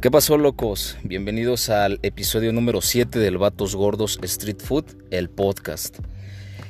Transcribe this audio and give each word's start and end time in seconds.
¿Qué 0.00 0.10
pasó, 0.10 0.38
locos? 0.38 0.96
Bienvenidos 1.02 1.68
al 1.68 2.00
episodio 2.02 2.54
número 2.54 2.80
7 2.80 3.18
del 3.18 3.36
Vatos 3.36 3.76
Gordos 3.76 4.18
Street 4.22 4.56
Food, 4.58 4.86
el 5.10 5.28
podcast. 5.28 5.98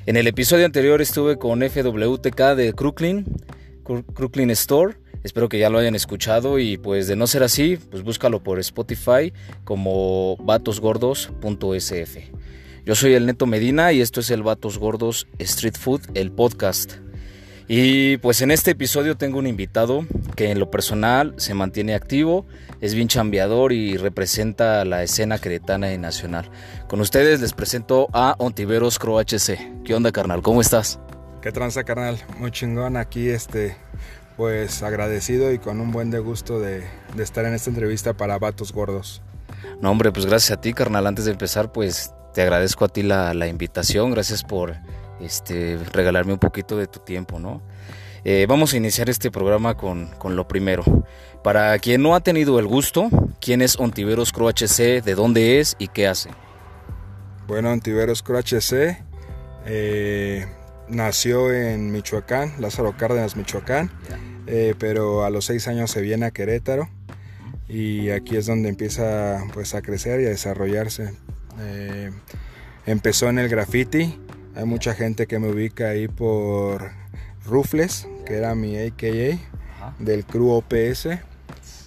En 0.07 0.17
el 0.17 0.27
episodio 0.27 0.67
anterior 0.67 1.01
estuve 1.01 1.39
con 1.39 1.63
FWTK 1.63 2.57
de 2.57 2.73
Crooklyn, 2.73 3.25
Crooklyn 3.85 4.51
Store. 4.51 4.97
Espero 5.23 5.49
que 5.49 5.61
ya 5.61 5.71
lo 5.71 5.79
hayan 5.79 5.95
escuchado 5.95 6.59
y 6.59 6.77
pues 6.77 7.07
de 7.07 7.15
no 7.15 7.29
ser 7.29 7.45
así, 7.45 7.77
pues 7.77 8.03
búscalo 8.03 8.43
por 8.43 8.59
Spotify 8.59 9.33
como 9.63 10.37
vatosgordos.sf. 10.39 12.17
Yo 12.85 12.95
soy 12.97 13.15
el 13.15 13.27
Neto 13.27 13.47
Medina 13.47 13.93
y 13.93 14.01
esto 14.01 14.19
es 14.19 14.31
el 14.31 14.43
Vatos 14.43 14.77
Gordos 14.77 15.29
Street 15.39 15.77
Food, 15.79 16.01
el 16.15 16.33
podcast. 16.33 16.95
Y 17.73 18.17
pues 18.17 18.43
en 18.43 18.51
este 18.51 18.73
episodio 18.73 19.17
tengo 19.17 19.39
un 19.39 19.47
invitado 19.47 20.05
que 20.35 20.51
en 20.51 20.59
lo 20.59 20.73
personal 20.73 21.35
se 21.37 21.55
mantiene 21.55 21.95
activo, 21.95 22.45
es 22.81 22.97
bien 22.97 23.07
chambeador 23.07 23.73
y 23.73 23.97
representa 23.97 24.85
la 24.85 25.05
escena 25.05 25.39
cretana 25.39 25.93
y 25.93 25.97
nacional. 25.97 26.51
Con 26.89 27.01
ustedes 27.01 27.41
les 27.41 27.53
presento 27.53 28.09
a 28.13 28.35
Ontiveros 28.39 28.99
Cro 28.99 29.21
HC. 29.21 29.85
¿Qué 29.85 29.95
onda, 29.95 30.11
carnal? 30.11 30.43
¿Cómo 30.43 30.61
estás? 30.61 30.99
¿Qué 31.43 31.53
tranza, 31.53 31.85
carnal? 31.85 32.19
Muy 32.41 32.51
chingón 32.51 32.97
aquí, 32.97 33.29
este, 33.29 33.77
pues 34.37 34.83
agradecido 34.83 35.53
y 35.53 35.61
con 35.61 35.81
un 35.81 35.93
buen 35.93 36.11
de 36.11 36.19
gusto 36.19 36.59
de, 36.59 36.83
de 37.15 37.23
estar 37.23 37.45
en 37.45 37.55
esta 37.55 37.71
entrevista 37.71 38.15
para 38.15 38.37
Vatos 38.41 38.73
Gordos. 38.73 39.23
No, 39.81 39.93
hombre, 39.93 40.11
pues 40.11 40.27
gracias 40.27 40.59
a 40.59 40.61
ti, 40.61 40.73
carnal. 40.73 41.07
Antes 41.07 41.25
de 41.25 41.31
empezar, 41.31 41.71
pues 41.71 42.13
te 42.35 42.43
agradezco 42.43 42.85
a 42.85 42.89
ti 42.89 43.05
la, 43.05 43.33
la 43.33 43.47
invitación. 43.47 44.11
Gracias 44.11 44.43
por 44.43 44.75
este, 45.21 45.79
regalarme 45.93 46.33
un 46.33 46.39
poquito 46.39 46.77
de 46.77 46.87
tu 46.87 47.01
tiempo, 47.01 47.39
¿no? 47.39 47.63
Eh, 48.25 48.47
vamos 48.49 48.75
a 48.75 48.77
iniciar 48.77 49.09
este 49.09 49.31
programa 49.31 49.77
con, 49.77 50.07
con, 50.19 50.37
lo 50.37 50.47
primero. 50.47 50.85
Para 51.43 51.79
quien 51.79 52.03
no 52.03 52.15
ha 52.15 52.21
tenido 52.21 52.59
el 52.59 52.67
gusto, 52.67 53.09
¿quién 53.41 53.63
es 53.63 53.79
Ontiveros 53.79 54.33
Cro 54.33 54.49
HC? 54.49 55.03
¿De 55.03 55.15
dónde 55.15 55.59
es 55.59 55.75
y 55.79 55.89
qué 55.89 56.07
hace? 56.07 56.31
Bueno, 57.47 57.71
Ontiveros 57.71 58.23
Cro 58.23 58.39
HC 58.39 58.99
eh, 59.65 60.47
nació 60.89 61.53
en 61.53 61.91
Michoacán, 61.93 62.53
Lázaro 62.59 62.95
Cárdenas, 62.97 63.37
Michoacán, 63.37 63.91
eh, 64.47 64.75
pero 64.79 65.25
a 65.25 65.31
los 65.31 65.47
seis 65.47 65.67
años 65.67 65.91
se 65.91 66.03
viene 66.03 66.27
a 66.27 66.31
Querétaro 66.31 66.91
y 67.69 68.11
aquí 68.11 68.37
es 68.37 68.47
donde 68.47 68.69
empieza 68.69 69.45
pues, 69.55 69.75
a 69.75 69.81
crecer 69.81 70.21
y 70.21 70.27
a 70.27 70.29
desarrollarse. 70.29 71.15
Empezó 72.87 73.29
en 73.29 73.39
el 73.39 73.49
graffiti, 73.49 74.19
hay 74.55 74.65
mucha 74.65 74.95
gente 74.95 75.27
que 75.27 75.39
me 75.39 75.49
ubica 75.49 75.91
ahí 75.91 76.09
por 76.09 76.91
Rufles, 77.45 78.07
que 78.27 78.35
era 78.35 78.55
mi 78.55 78.77
AKA 78.77 79.39
del 79.99 80.25
crew 80.25 80.51
OPS. 80.51 81.09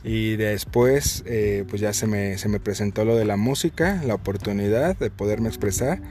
Y 0.03 0.35
después, 0.35 1.23
eh, 1.25 1.65
pues 1.69 1.81
ya 1.81 1.93
se 1.93 2.07
me, 2.07 2.37
se 2.37 2.49
me 2.49 2.59
presentó 2.59 3.05
lo 3.05 3.15
de 3.15 3.25
la 3.25 3.37
música, 3.37 4.01
la 4.05 4.15
oportunidad 4.15 4.97
de 4.97 5.09
poderme 5.09 5.47
expresar 5.47 6.01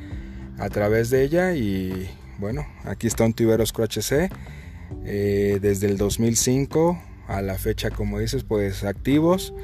a 0.58 0.68
través 0.70 1.10
de 1.10 1.22
ella. 1.24 1.54
Y 1.54 2.10
bueno, 2.38 2.66
aquí 2.84 3.06
está 3.06 3.24
un 3.24 3.34
Tiberos 3.34 3.72
HC. 3.72 4.30
Eh, 5.04 5.58
desde 5.60 5.88
el 5.88 5.96
2005 5.96 6.98
a 7.28 7.42
la 7.42 7.56
fecha, 7.56 7.90
como 7.90 8.18
dices, 8.18 8.44
pues 8.44 8.84
activos, 8.84 9.54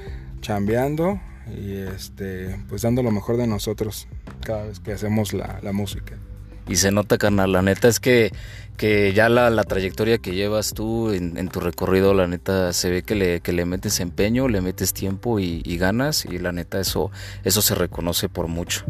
chambeando 0.41 1.21
y 1.47 1.77
este, 1.77 2.57
pues 2.69 2.83
dando 2.83 3.03
lo 3.03 3.11
mejor 3.11 3.37
de 3.37 3.47
nosotros 3.47 4.09
cada 4.45 4.65
vez 4.65 4.81
que 4.81 4.93
hacemos 4.93 5.33
la, 5.33 5.61
la 5.63 5.73
música. 5.73 6.17
Y 6.69 6.77
se 6.77 6.91
nota, 6.91 7.17
carnal, 7.17 7.53
la 7.53 7.63
neta 7.63 7.89
es 7.89 7.99
que, 7.99 8.31
que 8.77 9.15
ya 9.15 9.31
la, 9.31 9.49
la 9.49 9.65
trayectoria 9.65 10.19
que 10.19 10.35
llevas 10.35 10.75
tú 10.75 11.11
en, 11.11 11.39
en, 11.39 11.49
tu 11.49 11.61
recorrido, 11.61 12.13
la 12.13 12.27
neta 12.27 12.75
se 12.75 12.91
ve 12.91 13.03
que 13.03 13.15
le, 13.15 13.41
que 13.41 13.53
le 13.53 13.65
metes 13.65 14.01
empeño, 14.01 14.49
le 14.49 14.61
metes 14.61 14.93
tiempo 14.93 15.41
y, 15.41 15.63
ganas 15.79 16.27
y 16.27 16.39
la 16.39 16.53
neta 16.53 16.79
eso, 16.79 17.11
eso 17.43 17.63
se 17.63 17.75
reconoce 17.75 18.29
por 18.29 18.49
mucho. 18.49 18.85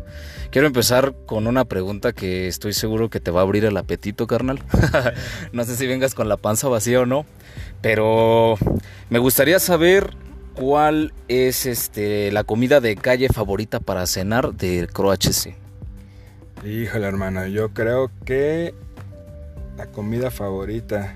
Quiero 0.50 0.66
empezar 0.66 1.15
con 1.27 1.47
una 1.47 1.66
pregunta 1.66 2.12
que 2.12 2.49
estoy 2.49 2.72
seguro 2.72 3.11
que 3.11 3.21
te 3.21 3.31
va 3.31 3.41
a 3.41 3.44
abrir 3.44 3.65
el 3.65 3.77
apetito, 3.77 4.27
carnal. 4.27 4.60
no 5.53 5.65
sé 5.65 5.77
si 5.77 5.87
vengas 5.87 6.15
con 6.15 6.28
la 6.28 6.37
panza 6.37 6.69
vacía 6.69 7.00
o 7.00 7.06
no, 7.06 7.27
pero 7.81 8.56
me 9.09 9.21
gustaría 9.21 9.60
saber 9.60 10.16
cuál 10.55 11.12
es 11.28 11.65
este, 11.65 12.33
la 12.33 12.43
comida 12.43 12.81
de 12.81 12.97
calle 12.97 13.28
favorita 13.28 13.78
para 13.78 14.05
cenar 14.06 14.55
del 14.55 14.89
CroHC. 14.89 15.68
Híjole, 16.65 17.07
hermano, 17.07 17.47
yo 17.47 17.71
creo 17.71 18.11
que 18.25 18.75
la 19.77 19.87
comida 19.87 20.31
favorita. 20.31 21.15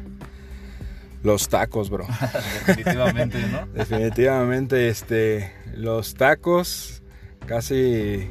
Los 1.23 1.49
tacos, 1.49 1.89
bro. 1.89 2.07
Definitivamente, 2.67 3.39
¿no? 3.49 3.67
Definitivamente, 3.75 4.89
este. 4.89 5.53
Los 5.75 6.15
tacos 6.15 7.03
casi 7.47 8.29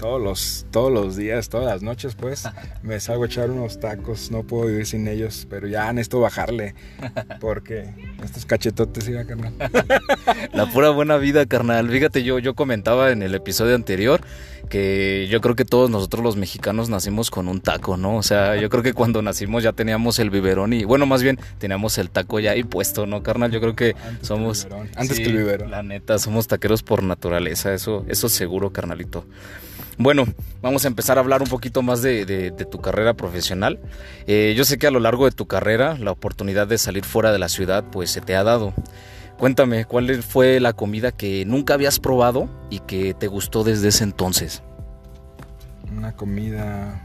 todos 0.00 0.20
los, 0.20 0.66
todos 0.70 0.90
los 0.90 1.16
días, 1.16 1.50
todas 1.50 1.66
las 1.66 1.82
noches, 1.82 2.14
pues, 2.14 2.48
me 2.82 2.98
salgo 3.00 3.24
a 3.24 3.26
echar 3.26 3.50
unos 3.50 3.78
tacos. 3.78 4.30
No 4.30 4.42
puedo 4.42 4.66
vivir 4.66 4.86
sin 4.86 5.06
ellos, 5.06 5.46
pero 5.48 5.68
ya 5.68 5.92
necesito 5.92 6.20
bajarle. 6.20 6.74
Porque 7.40 7.94
estos 8.24 8.46
cachetotes, 8.46 9.04
sí, 9.04 9.12
carnal. 9.12 9.54
La 10.52 10.66
pura 10.72 10.90
buena 10.90 11.18
vida, 11.18 11.44
carnal. 11.46 11.90
Fíjate, 11.90 12.22
yo, 12.22 12.38
yo 12.38 12.54
comentaba 12.54 13.10
en 13.10 13.22
el 13.22 13.34
episodio 13.34 13.74
anterior 13.74 14.22
que 14.70 15.26
yo 15.28 15.42
creo 15.42 15.54
que 15.54 15.66
todos 15.66 15.90
nosotros 15.90 16.24
los 16.24 16.36
mexicanos 16.36 16.88
nacimos 16.88 17.30
con 17.30 17.48
un 17.48 17.60
taco, 17.60 17.98
¿no? 17.98 18.16
O 18.16 18.22
sea, 18.22 18.56
yo 18.56 18.70
creo 18.70 18.82
que 18.82 18.94
cuando 18.94 19.20
nacimos 19.20 19.62
ya 19.62 19.72
teníamos 19.72 20.18
el 20.18 20.30
biberón 20.30 20.72
y, 20.72 20.84
bueno, 20.84 21.04
más 21.04 21.22
bien 21.22 21.38
teníamos 21.58 21.98
el 21.98 22.08
taco 22.08 22.40
ya 22.40 22.52
ahí 22.52 22.62
puesto, 22.62 23.04
¿no, 23.04 23.22
carnal? 23.22 23.50
Yo 23.50 23.60
creo 23.60 23.76
que 23.76 23.94
Antes 24.02 24.28
somos... 24.28 24.64
Que 24.64 24.74
Antes 24.96 25.16
sí, 25.18 25.24
que 25.24 25.28
el 25.28 25.36
biberón. 25.36 25.70
La 25.70 25.82
neta, 25.82 26.18
somos 26.18 26.46
taqueros 26.46 26.82
por 26.82 27.02
naturaleza, 27.02 27.74
eso, 27.74 28.06
eso 28.08 28.30
seguro, 28.30 28.72
carnalito. 28.72 29.26
Bueno, 29.98 30.24
vamos 30.62 30.86
a 30.86 30.88
empezar 30.88 31.18
a 31.18 31.20
hablar 31.20 31.42
un 31.42 31.48
poquito 31.48 31.82
más 31.82 32.00
de, 32.00 32.24
de, 32.24 32.50
de 32.50 32.64
tu 32.64 32.80
carrera 32.80 33.12
profesional. 33.12 33.78
Eh, 34.26 34.54
yo 34.56 34.64
sé 34.64 34.78
que 34.78 34.86
a 34.86 34.90
lo 34.90 35.00
largo 35.00 35.26
de 35.26 35.32
tu 35.32 35.46
carrera 35.46 35.98
la 35.98 36.12
oportunidad 36.12 36.66
de 36.66 36.78
salir 36.78 37.04
fuera 37.04 37.32
de 37.32 37.38
la 37.38 37.50
ciudad 37.50 37.84
pues 37.92 38.10
se 38.10 38.22
te 38.22 38.34
ha 38.34 38.42
dado. 38.42 38.72
Cuéntame, 39.40 39.86
¿cuál 39.86 40.22
fue 40.22 40.60
la 40.60 40.74
comida 40.74 41.12
que 41.12 41.46
nunca 41.46 41.72
habías 41.72 41.98
probado 41.98 42.50
y 42.68 42.80
que 42.80 43.14
te 43.14 43.26
gustó 43.26 43.64
desde 43.64 43.88
ese 43.88 44.04
entonces? 44.04 44.62
Una 45.96 46.14
comida... 46.14 47.00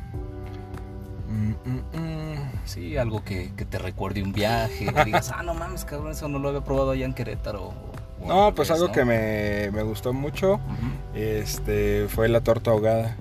Mm, 1.30 1.52
mm, 1.52 1.80
mm. 1.94 2.52
Sí, 2.66 2.98
algo 2.98 3.24
que, 3.24 3.54
que, 3.56 3.64
te 3.64 3.78
recuerde 3.78 4.22
un 4.22 4.34
viaje, 4.34 4.86
que 4.94 5.06
digas, 5.06 5.32
ah, 5.34 5.44
no 5.44 5.54
mames, 5.54 5.86
cabrón, 5.86 6.12
eso 6.12 6.28
no 6.28 6.40
lo 6.40 6.50
había 6.50 6.60
probado 6.60 6.92
allá 6.92 7.06
en 7.06 7.14
Querétaro. 7.14 7.74
O, 8.22 8.28
no, 8.28 8.54
pues 8.54 8.68
vez, 8.68 8.76
algo 8.76 8.88
¿no? 8.88 8.94
que 8.94 9.06
me, 9.06 9.72
me, 9.72 9.84
gustó 9.84 10.12
mucho 10.12 10.56
uh 10.56 10.58
-huh. 10.58 11.18
este, 11.18 12.08
fue 12.10 12.28
la 12.28 12.42
torta 12.42 12.72
ahogada. 12.72 13.16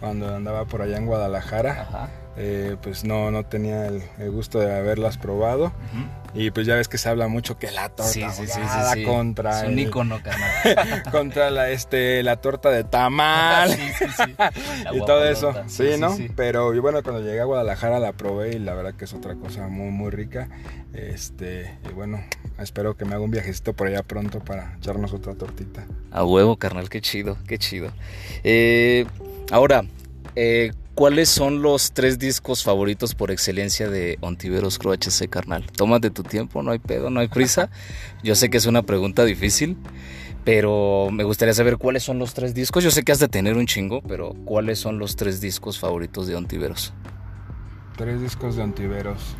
Cuando 0.00 0.34
andaba 0.34 0.66
por 0.66 0.82
allá 0.82 0.96
en 0.98 1.06
Guadalajara, 1.06 2.10
eh, 2.36 2.76
pues 2.82 3.04
no, 3.04 3.30
no 3.30 3.44
tenía 3.44 3.86
el, 3.86 4.02
el, 4.18 4.30
gusto 4.30 4.58
de 4.58 4.76
haberlas 4.76 5.16
probado. 5.16 5.66
Uh 5.66 5.68
-huh. 5.68 6.26
Y 6.38 6.50
pues 6.50 6.66
ya 6.66 6.74
ves 6.74 6.86
que 6.86 6.98
se 6.98 7.08
habla 7.08 7.28
mucho 7.28 7.58
que 7.58 7.70
la 7.70 7.88
torta 7.88 8.12
sí, 8.12 8.22
sí, 8.30 8.46
sí, 8.46 9.04
contra 9.04 9.62
es 9.62 9.68
un 9.68 9.78
icono, 9.78 10.20
carnal. 10.22 11.02
contra 11.10 11.50
la 11.50 11.70
este 11.70 12.22
la 12.22 12.36
torta 12.36 12.68
de 12.70 12.84
tamal 12.84 13.70
y 14.92 14.98
todo 15.06 15.24
eso, 15.26 15.54
sí, 15.66 15.92
¿no? 15.98 16.14
Pero 16.36 16.74
y 16.74 16.78
bueno, 16.78 17.02
cuando 17.02 17.22
llegué 17.22 17.40
a 17.40 17.44
Guadalajara 17.44 17.98
la 18.00 18.12
probé 18.12 18.56
y 18.56 18.58
la 18.58 18.74
verdad 18.74 18.92
que 18.94 19.06
es 19.06 19.14
otra 19.14 19.34
cosa 19.36 19.68
muy 19.68 19.90
muy 19.90 20.10
rica. 20.10 20.48
Este, 20.92 21.78
y 21.88 21.92
bueno, 21.92 22.22
espero 22.58 22.96
que 22.96 23.04
me 23.04 23.14
haga 23.14 23.24
un 23.24 23.30
viajecito 23.30 23.74
por 23.74 23.86
allá 23.86 24.02
pronto 24.02 24.40
para 24.40 24.76
echarnos 24.76 25.12
otra 25.14 25.34
tortita. 25.34 25.86
A 26.10 26.24
huevo, 26.24 26.56
carnal, 26.56 26.90
qué 26.90 27.00
chido, 27.00 27.38
qué 27.46 27.58
chido. 27.58 27.92
Eh, 28.44 29.06
ahora, 29.50 29.84
eh, 30.34 30.72
¿Cuáles 30.96 31.28
son 31.28 31.60
los 31.60 31.92
tres 31.92 32.18
discos 32.18 32.64
favoritos 32.64 33.14
por 33.14 33.30
excelencia 33.30 33.90
de 33.90 34.16
Ontiveros 34.22 34.78
Cro 34.78 34.92
HC, 34.92 35.28
carnal? 35.28 35.66
Tómate 35.70 36.08
tu 36.08 36.22
tiempo, 36.22 36.62
no 36.62 36.70
hay 36.70 36.78
pedo, 36.78 37.10
no 37.10 37.20
hay 37.20 37.28
prisa. 37.28 37.68
Yo 38.24 38.34
sé 38.34 38.48
que 38.48 38.56
es 38.56 38.64
una 38.64 38.80
pregunta 38.80 39.22
difícil, 39.26 39.76
pero 40.42 41.10
me 41.12 41.22
gustaría 41.24 41.52
saber 41.52 41.76
cuáles 41.76 42.02
son 42.02 42.18
los 42.18 42.32
tres 42.32 42.54
discos. 42.54 42.82
Yo 42.82 42.90
sé 42.90 43.02
que 43.02 43.12
has 43.12 43.18
de 43.18 43.28
tener 43.28 43.58
un 43.58 43.66
chingo, 43.66 44.00
pero 44.00 44.32
¿cuáles 44.46 44.78
son 44.78 44.98
los 44.98 45.16
tres 45.16 45.38
discos 45.42 45.78
favoritos 45.78 46.26
de 46.28 46.34
Ontiveros? 46.34 46.94
Tres 47.98 48.22
discos 48.22 48.56
de 48.56 48.62
Ontiveros. 48.62 49.36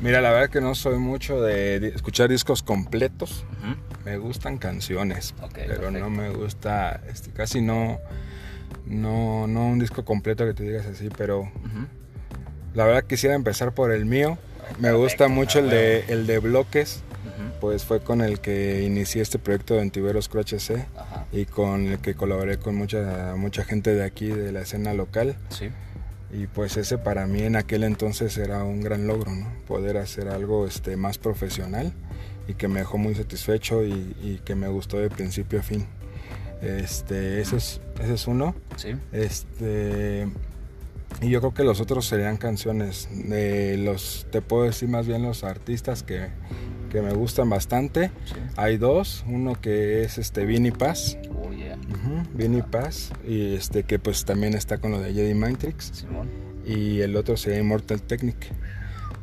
Mira, 0.00 0.20
la 0.20 0.30
verdad 0.30 0.48
que 0.48 0.60
no 0.60 0.76
soy 0.76 0.96
mucho 1.00 1.42
de 1.42 1.88
escuchar 1.88 2.28
discos 2.28 2.62
completos. 2.62 3.44
Uh 3.64 3.66
-huh. 3.66 3.76
Me 4.04 4.16
gustan 4.16 4.58
canciones, 4.58 5.34
okay, 5.42 5.64
pero 5.66 5.80
perfecto. 5.80 5.98
no 5.98 6.08
me 6.08 6.30
gusta, 6.30 7.02
este, 7.08 7.32
casi 7.32 7.60
no 7.60 7.98
no, 8.86 9.46
no 9.46 9.66
un 9.66 9.78
disco 9.78 10.04
completo 10.04 10.44
que 10.46 10.54
te 10.54 10.64
digas 10.64 10.86
así, 10.86 11.08
pero 11.16 11.40
uh 11.40 11.44
-huh. 11.44 11.86
la 12.74 12.84
verdad 12.84 13.04
quisiera 13.04 13.34
empezar 13.34 13.72
por 13.72 13.92
el 13.92 14.04
mío. 14.04 14.38
Me 14.78 14.88
Perfecto, 14.88 14.98
gusta 14.98 15.28
mucho 15.28 15.58
el 15.58 15.70
de, 15.70 16.04
el 16.08 16.26
de 16.26 16.38
bloques, 16.38 17.02
uh 17.24 17.28
-huh. 17.28 17.60
pues 17.60 17.84
fue 17.84 18.00
con 18.00 18.20
el 18.20 18.40
que 18.40 18.82
inicié 18.82 19.22
este 19.22 19.38
proyecto 19.38 19.74
de 19.74 19.82
Antiveros 19.82 20.28
Croce 20.28 20.58
C 20.60 20.86
y 21.32 21.46
con 21.46 21.86
el 21.86 21.98
que 21.98 22.14
colaboré 22.14 22.58
con 22.58 22.74
mucha, 22.74 23.34
mucha 23.36 23.64
gente 23.64 23.94
de 23.94 24.04
aquí, 24.04 24.28
de 24.28 24.52
la 24.52 24.60
escena 24.60 24.94
local. 24.94 25.36
Sí. 25.50 25.70
Y 26.32 26.46
pues 26.46 26.78
ese 26.78 26.96
para 26.96 27.26
mí 27.26 27.42
en 27.42 27.56
aquel 27.56 27.84
entonces 27.84 28.38
era 28.38 28.64
un 28.64 28.80
gran 28.80 29.06
logro, 29.06 29.30
¿no? 29.32 29.52
Poder 29.66 29.98
hacer 29.98 30.28
algo 30.28 30.66
este, 30.66 30.96
más 30.96 31.18
profesional 31.18 31.92
y 32.48 32.54
que 32.54 32.68
me 32.68 32.80
dejó 32.80 32.96
muy 32.96 33.14
satisfecho 33.14 33.84
y, 33.84 34.40
que 34.44 34.54
me 34.54 34.68
gustó 34.68 34.98
de 34.98 35.10
principio 35.10 35.60
a 35.60 35.62
fin. 35.62 35.86
Este, 36.62 37.40
ese 37.40 37.56
es, 37.56 37.80
ese 38.00 38.14
es 38.14 38.26
uno. 38.26 38.54
Sí. 38.76 38.94
Este, 39.10 40.28
y 41.20 41.28
yo 41.28 41.40
creo 41.40 41.54
que 41.54 41.64
los 41.64 41.80
otros 41.80 42.06
serían 42.06 42.36
canciones. 42.36 43.08
De 43.28 43.76
los, 43.76 44.26
te 44.30 44.40
puedo 44.40 44.64
decir 44.64 44.88
más 44.88 45.06
bien 45.06 45.22
los 45.22 45.44
artistas 45.44 46.02
que, 46.02 46.28
que 46.90 47.02
me 47.02 47.12
gustan 47.12 47.50
bastante. 47.50 48.10
Hay 48.56 48.78
dos, 48.78 49.24
uno 49.26 49.60
que 49.60 50.02
es 50.04 50.18
este 50.18 50.46
Vinny 50.46 50.70
Paz. 50.70 51.18
Oh, 51.34 51.52
yeah. 51.52 51.76
Vinny 52.32 52.62
Paz. 52.62 53.10
Y 53.26 53.54
este 53.54 53.82
que 53.82 53.98
pues 53.98 54.24
también 54.24 54.54
está 54.54 54.78
con 54.78 54.92
lo 54.92 55.00
de 55.00 55.12
Jedi 55.12 55.34
Matrix. 55.34 56.06
Y 56.64 57.00
el 57.00 57.16
otro 57.16 57.36
sería 57.36 57.58
Immortal 57.58 58.02
Technic. 58.02 58.52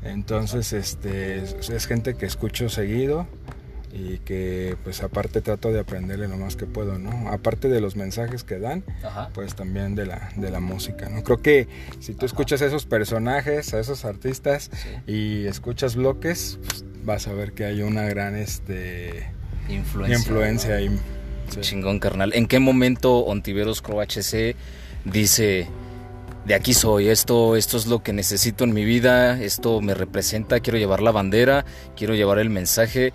Entonces, 0.03 0.71
este 0.71 1.37
es 1.39 1.85
gente 1.85 2.15
que 2.15 2.25
escucho 2.25 2.69
seguido 2.69 3.27
y 3.91 4.19
que 4.19 4.77
pues 4.83 5.01
aparte 5.01 5.41
trato 5.41 5.71
de 5.71 5.79
aprenderle 5.79 6.27
lo 6.27 6.37
más 6.37 6.55
que 6.55 6.65
puedo, 6.65 6.99
¿no? 6.99 7.29
Aparte 7.29 7.69
de 7.69 7.81
los 7.81 7.95
mensajes 7.95 8.43
que 8.43 8.59
dan, 8.59 8.83
pues 9.33 9.55
también 9.55 9.95
de 9.95 10.05
la, 10.05 10.31
de 10.35 10.51
la 10.51 10.59
música, 10.59 11.09
¿no? 11.09 11.23
Creo 11.23 11.41
que 11.41 11.67
si 11.99 12.13
tú 12.13 12.25
escuchas 12.25 12.61
a 12.61 12.67
esos 12.67 12.85
personajes, 12.85 13.73
a 13.73 13.79
esos 13.79 14.05
artistas 14.05 14.69
y 15.07 15.45
escuchas 15.45 15.95
bloques, 15.95 16.59
pues, 16.67 16.85
vas 17.03 17.27
a 17.27 17.33
ver 17.33 17.53
que 17.53 17.65
hay 17.65 17.81
una 17.81 18.03
gran 18.03 18.35
este, 18.35 19.31
influencia, 19.67 20.17
influencia 20.17 20.75
ahí. 20.75 20.99
Chingón, 21.61 21.99
carnal. 21.99 22.31
¿En 22.35 22.47
qué 22.47 22.59
momento 22.59 23.17
Ontiveros 23.19 23.81
Crow 23.81 24.01
HC 24.01 24.55
dice 25.05 25.67
de 26.45 26.55
aquí 26.55 26.73
soy, 26.73 27.09
esto, 27.09 27.55
esto 27.55 27.77
es 27.77 27.85
lo 27.85 28.01
que 28.01 28.13
necesito 28.13 28.63
en 28.63 28.73
mi 28.73 28.83
vida, 28.83 29.39
esto 29.41 29.81
me 29.81 29.93
representa, 29.93 30.59
quiero 30.59 30.79
llevar 30.79 31.01
la 31.01 31.11
bandera, 31.11 31.65
quiero 31.95 32.15
llevar 32.15 32.39
el 32.39 32.49
mensaje. 32.49 33.13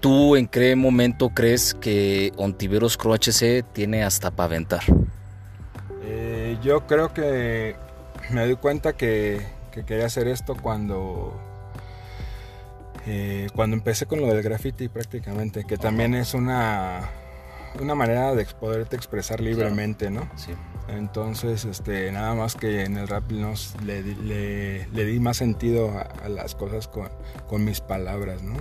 ¿Tú 0.00 0.36
en 0.36 0.46
qué 0.46 0.76
momento 0.76 1.30
crees 1.30 1.74
que 1.74 2.32
Ontiveros 2.36 2.96
Crow 2.96 3.14
HC 3.14 3.64
tiene 3.72 4.04
hasta 4.04 4.30
para 4.30 4.46
aventar? 4.46 4.82
Eh, 6.02 6.58
yo 6.62 6.86
creo 6.86 7.12
que 7.12 7.76
me 8.30 8.44
doy 8.44 8.56
cuenta 8.56 8.92
que, 8.94 9.40
quería 9.86 10.06
hacer 10.06 10.28
esto 10.28 10.56
cuando, 10.56 11.38
eh, 13.06 13.48
cuando 13.54 13.76
empecé 13.76 14.06
con 14.06 14.20
lo 14.20 14.28
del 14.28 14.42
graffiti 14.42 14.88
prácticamente, 14.88 15.64
que 15.64 15.76
también 15.76 16.14
es 16.14 16.34
una, 16.34 17.10
una 17.80 17.94
manera 17.94 18.34
de 18.34 18.46
poderte 18.46 18.96
expresar 18.96 19.40
libremente, 19.40 20.10
¿no? 20.10 20.28
Sí. 20.36 20.52
Entonces, 20.88 21.64
este, 21.64 22.12
nada 22.12 22.34
más 22.34 22.54
que 22.54 22.84
en 22.84 22.96
el 22.96 23.08
rap 23.08 23.32
nos, 23.32 23.74
le, 23.82 24.02
di 24.02 25.20
más 25.20 25.36
sentido 25.36 25.92
a, 25.98 26.28
las 26.28 26.54
cosas 26.54 26.86
con, 26.86 27.08
con, 27.48 27.64
mis 27.64 27.80
palabras, 27.80 28.42
¿no? 28.42 28.54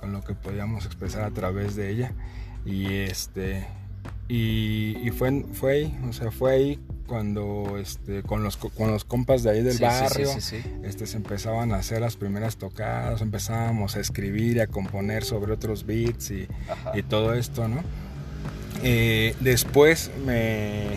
Con 0.00 0.12
lo 0.12 0.22
que 0.22 0.34
podíamos 0.34 0.86
expresar 0.86 1.24
a 1.24 1.30
través 1.30 1.76
de 1.76 1.90
ella. 1.90 2.12
Y 2.64 2.86
este 2.94 3.66
y, 4.28 5.10
fue, 5.16 5.44
fue 5.52 5.72
ahí, 5.72 5.98
o 6.08 6.12
sea, 6.12 6.32
fue 6.32 6.52
ahí 6.52 6.80
cuando 7.06 7.78
este, 7.78 8.24
con, 8.24 8.42
los, 8.42 8.56
con 8.56 8.90
los 8.90 9.04
compas 9.04 9.44
de 9.44 9.50
ahí 9.50 9.62
del 9.62 9.78
barrio 9.78 10.28
este, 10.82 11.06
se 11.06 11.16
empezaban 11.16 11.72
a 11.72 11.76
hacer 11.76 12.00
las 12.00 12.16
primeras 12.16 12.56
tocadas, 12.56 13.20
empezábamos 13.20 13.94
a 13.94 14.00
escribir 14.00 14.56
y 14.56 14.60
a 14.60 14.66
componer 14.66 15.22
sobre 15.22 15.52
otros 15.52 15.86
beats 15.86 16.32
y, 16.32 16.48
y 16.94 17.02
todo 17.04 17.34
esto, 17.34 17.68
¿no? 17.68 17.82
Eh, 18.82 19.36
después 19.40 20.10
me, 20.24 20.88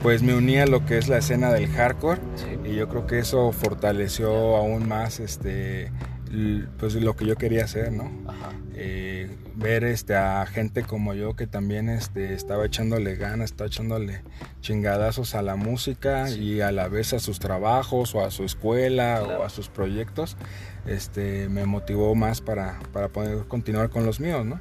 pues 0.00 0.22
me 0.22 0.34
uní 0.34 0.58
a 0.58 0.66
lo 0.66 0.86
que 0.86 0.98
es 0.98 1.08
la 1.08 1.18
escena 1.18 1.52
del 1.52 1.68
hardcore 1.68 2.20
y 2.64 2.76
yo 2.76 2.88
creo 2.88 3.08
que 3.08 3.18
eso 3.18 3.50
fortaleció 3.50 4.56
aún 4.56 4.86
más 4.86 5.18
este, 5.18 5.90
pues 6.78 6.94
lo 6.94 7.14
que 7.14 7.26
yo 7.26 7.36
quería 7.36 7.64
hacer, 7.64 7.92
¿no? 7.92 8.10
Eh, 8.74 9.28
ver 9.54 9.84
este, 9.84 10.16
a 10.16 10.46
gente 10.46 10.82
como 10.82 11.12
yo 11.12 11.36
que 11.36 11.46
también 11.46 11.90
este, 11.90 12.32
estaba 12.32 12.64
echándole 12.64 13.16
ganas, 13.16 13.50
estaba 13.50 13.68
echándole 13.68 14.22
chingadazos 14.60 15.34
a 15.34 15.42
la 15.42 15.56
música 15.56 16.30
y 16.30 16.62
a 16.62 16.72
la 16.72 16.88
vez 16.88 17.12
a 17.12 17.18
sus 17.18 17.38
trabajos 17.38 18.14
o 18.14 18.24
a 18.24 18.30
su 18.30 18.44
escuela 18.44 19.22
o 19.22 19.42
a 19.42 19.50
sus 19.50 19.68
proyectos, 19.68 20.36
este, 20.86 21.48
me 21.50 21.66
motivó 21.66 22.14
más 22.14 22.40
para, 22.40 22.80
para 22.92 23.08
poder 23.08 23.44
continuar 23.46 23.90
con 23.90 24.06
los 24.06 24.18
míos, 24.18 24.46
¿no? 24.46 24.58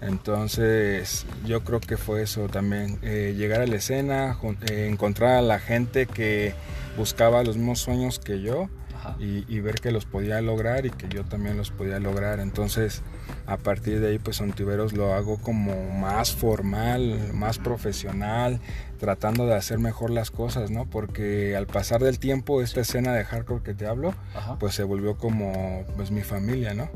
Entonces 0.00 1.26
yo 1.44 1.62
creo 1.62 1.80
que 1.80 1.98
fue 1.98 2.22
eso 2.22 2.48
también, 2.48 2.98
eh, 3.02 3.34
llegar 3.36 3.60
a 3.60 3.66
la 3.66 3.76
escena, 3.76 4.38
eh, 4.70 4.88
encontrar 4.90 5.36
a 5.36 5.42
la 5.42 5.58
gente 5.58 6.06
que 6.06 6.54
buscaba 6.96 7.44
los 7.44 7.58
mismos 7.58 7.80
sueños 7.80 8.18
que 8.18 8.40
yo 8.40 8.70
y, 9.18 9.60
ver 9.60 9.80
que 9.80 9.90
los 9.90 10.06
podía 10.06 10.40
lograr 10.40 10.86
y 10.86 10.90
que 10.90 11.08
yo 11.08 11.24
también 11.24 11.56
los 11.56 11.70
podía 11.70 11.98
lograr. 12.00 12.40
Entonces, 12.40 13.02
a 13.46 13.56
partir 13.56 14.00
de 14.00 14.08
ahí, 14.08 14.18
pues 14.18 14.40
Ontiveros 14.40 14.92
lo 14.92 15.14
hago 15.14 15.38
como 15.38 15.90
más 15.90 16.32
formal, 16.32 17.32
más 17.34 17.58
profesional, 17.58 18.60
tratando 18.98 19.46
de 19.46 19.54
hacer 19.54 19.78
mejor 19.78 20.10
las 20.10 20.30
cosas, 20.30 20.70
¿no? 20.70 20.88
Porque 20.88 21.56
al 21.56 21.66
pasar 21.66 22.02
del 22.02 22.18
tiempo, 22.18 22.62
esta 22.62 22.80
escena 22.80 23.12
de 23.12 23.24
hardcore 23.24 23.62
que 23.62 23.74
te 23.74 23.86
hablo, 23.86 24.14
pues 24.58 24.74
se 24.74 24.84
volvió 24.84 25.16
como 25.16 25.84
pues 25.96 26.10
mi 26.10 26.22
familia, 26.22 26.74
¿no? 26.74 26.88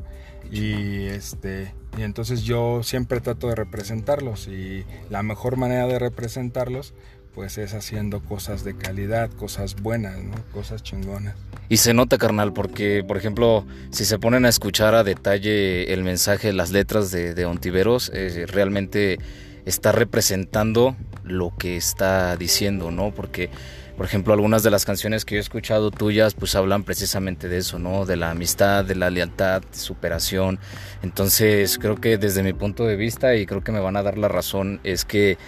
Y 0.50 1.06
este 1.06 1.74
y 1.96 2.02
entonces 2.02 2.42
yo 2.42 2.82
siempre 2.82 3.20
trato 3.20 3.48
de 3.48 3.54
representarlos 3.54 4.48
y 4.48 4.84
la 5.10 5.22
mejor 5.22 5.56
manera 5.56 5.86
de 5.86 5.98
representarlos 5.98 6.92
pues 7.34 7.58
es 7.58 7.74
haciendo 7.74 8.20
cosas 8.20 8.64
de 8.64 8.76
calidad, 8.76 9.30
cosas 9.30 9.76
buenas, 9.76 10.22
¿no? 10.22 10.34
Cosas 10.52 10.82
chingonas. 10.82 11.34
Y 11.68 11.78
se 11.78 11.94
nota, 11.94 12.18
carnal, 12.18 12.52
porque, 12.52 13.02
por 13.06 13.16
ejemplo, 13.16 13.66
si 13.90 14.04
se 14.04 14.18
ponen 14.18 14.44
a 14.44 14.48
escuchar 14.48 14.94
a 14.94 15.02
detalle 15.02 15.92
el 15.92 16.04
mensaje, 16.04 16.52
las 16.52 16.70
letras 16.70 17.10
de, 17.10 17.44
Ontiveros, 17.46 18.10
eh, 18.14 18.46
realmente 18.46 19.18
está 19.64 19.90
representando 19.90 20.94
lo 21.24 21.54
que 21.56 21.76
está 21.76 22.36
diciendo, 22.36 22.90
¿no? 22.90 23.12
Porque, 23.12 23.50
por 23.96 24.06
ejemplo, 24.06 24.34
algunas 24.34 24.62
de 24.62 24.70
las 24.70 24.84
canciones 24.84 25.24
que 25.24 25.36
yo 25.36 25.38
he 25.38 25.40
escuchado 25.40 25.90
tuyas, 25.90 26.34
pues 26.34 26.54
hablan 26.54 26.84
precisamente 26.84 27.48
de 27.48 27.58
eso, 27.58 27.78
¿no? 27.78 28.04
De 28.04 28.16
la 28.16 28.30
amistad, 28.30 28.84
de 28.84 28.94
la 28.94 29.10
lealtad, 29.10 29.62
de 29.62 29.78
superación. 29.78 30.58
Entonces, 31.02 31.78
creo 31.78 31.96
que 31.96 32.18
desde 32.18 32.42
mi 32.42 32.52
punto 32.52 32.84
de 32.84 32.96
vista, 32.96 33.34
y 33.36 33.46
creo 33.46 33.64
que 33.64 33.72
me 33.72 33.80
van 33.80 33.96
a 33.96 34.02
dar 34.02 34.18
la 34.18 34.28
razón, 34.28 34.80
es 34.84 35.04
que 35.04 35.38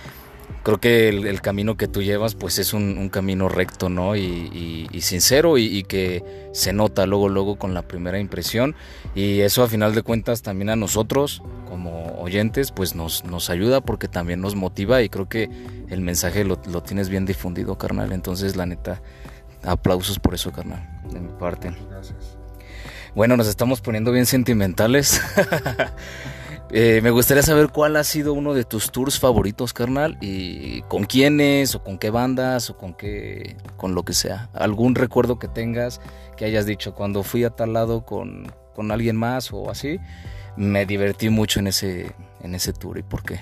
creo 0.63 0.79
que 0.79 1.09
el, 1.09 1.41
camino 1.41 1.77
que 1.77 1.87
tú 1.87 2.03
llevas 2.03 2.35
pues 2.35 2.59
es 2.59 2.73
un, 2.73 3.09
camino 3.09 3.49
recto, 3.49 3.89
¿no? 3.89 4.17
Y, 4.17 4.89
sincero 5.01 5.59
y, 5.59 5.85
que 5.85 6.49
se 6.53 6.73
nota 6.73 7.07
luego, 7.07 7.29
luego 7.29 7.57
con 7.57 7.75
la 7.75 7.83
primera 7.83 8.19
impresión. 8.19 8.75
Y 9.15 9.41
eso 9.41 9.63
a 9.63 9.69
final 9.69 9.95
de 9.95 10.03
cuentas 10.03 10.43
también 10.43 10.71
a 10.71 10.77
nosotros 10.77 11.43
como 11.69 12.21
oyentes 12.21 12.73
pues 12.73 12.95
nos, 12.95 13.25
nos 13.25 13.51
ayuda 13.51 13.81
porque 13.81 14.09
también 14.09 14.41
nos 14.41 14.55
motiva 14.55 15.03
y 15.03 15.09
creo 15.09 15.29
que 15.29 15.49
el 15.89 16.01
mensaje 16.01 16.45
lo, 16.45 16.61
lo 16.67 16.83
tienes 16.83 17.09
bien 17.09 17.27
difundido, 17.27 17.79
carnal. 17.79 18.13
Entonces 18.13 18.57
la 18.57 18.67
neta, 18.67 19.03
aplausos 19.63 20.19
por 20.19 20.35
eso, 20.35 20.53
carnal, 20.53 21.01
de 21.13 21.21
mi 21.21 21.33
parte. 21.39 21.73
Gracias. 21.91 22.37
Bueno, 23.15 23.37
nos 23.37 23.47
estamos 23.49 23.81
poniendo 23.81 24.13
bien 24.13 24.27
sentimentales. 24.27 25.23
Eh, 26.71 27.01
me 27.03 27.11
gustaría 27.11 27.45
saber 27.45 27.69
cuál 27.69 27.97
ha 27.97 28.03
sido 28.03 28.33
uno 28.33 28.53
de 28.53 28.65
tus 28.65 28.91
tours 28.91 29.21
favoritos, 29.21 29.73
carnal, 29.73 30.19
y 30.21 30.83
con 30.83 31.05
quiénes, 31.05 31.75
o 31.77 31.85
con 31.85 31.97
qué 31.99 32.11
bandas, 32.11 32.71
o 32.71 32.77
con 32.77 32.95
qué, 32.95 33.57
con 33.77 33.95
lo 33.95 34.05
que 34.05 34.15
sea. 34.15 34.51
Algún 34.53 34.95
recuerdo 34.95 35.39
que 35.39 35.49
tengas, 35.49 36.01
que 36.37 36.45
hayas 36.45 36.67
dicho, 36.67 36.95
cuando 36.95 37.23
fui 37.23 37.45
a 37.45 37.51
tal 37.51 37.73
lado 37.73 38.05
con, 38.05 38.53
con 38.75 38.91
alguien 38.91 39.17
más 39.17 39.53
o 39.53 39.71
así, 39.71 40.01
me 40.57 40.87
divertí 40.87 41.29
mucho 41.29 41.61
en 41.61 41.69
ese, 41.69 42.15
en 42.43 42.55
ese 42.55 42.73
tour, 42.73 42.99
¿y 42.99 43.03
por 43.03 43.23
qué? 43.23 43.39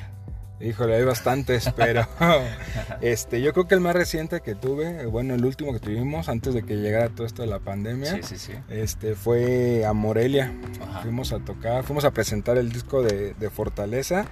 Híjole, 0.60 0.94
hay 0.94 1.04
bastantes, 1.04 1.68
pero 1.76 2.06
este, 3.00 3.42
yo 3.42 3.52
creo 3.52 3.66
que 3.66 3.74
el 3.74 3.80
más 3.80 3.94
reciente 3.94 4.40
que 4.40 4.54
tuve, 4.54 5.04
bueno, 5.06 5.34
el 5.34 5.44
último 5.44 5.72
que 5.72 5.80
tuvimos 5.80 6.28
antes 6.28 6.54
de 6.54 6.62
que 6.62 6.76
llegara 6.76 7.08
todo 7.08 7.26
esto 7.26 7.42
de 7.42 7.48
la 7.48 7.58
pandemia, 7.58 8.20
este, 8.68 9.14
fue 9.16 9.84
a 9.84 9.92
Morelia. 9.92 10.54
Fuimos 11.02 11.32
a 11.32 11.40
tocar, 11.40 11.82
fuimos 11.82 12.04
a 12.04 12.12
presentar 12.12 12.56
el 12.56 12.70
disco 12.70 13.02
de, 13.02 13.34
Fortaleza, 13.50 14.26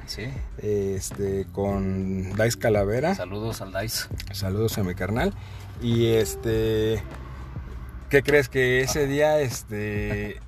este, 0.59 1.47
con 1.53 2.33
Dice 2.37 2.59
Calavera. 2.59 3.15
Saludos 3.15 3.61
al 3.61 3.73
Dice. 3.73 4.09
Saludos 4.33 4.79
a 4.79 4.85
mi 4.85 4.95
carnal. 4.95 5.35
Y 5.83 6.07
este, 6.07 7.03
¿qué 8.11 8.23
crees 8.23 8.49
que 8.49 8.81
ese 8.81 9.07
día, 9.09 9.41
este 9.41 10.41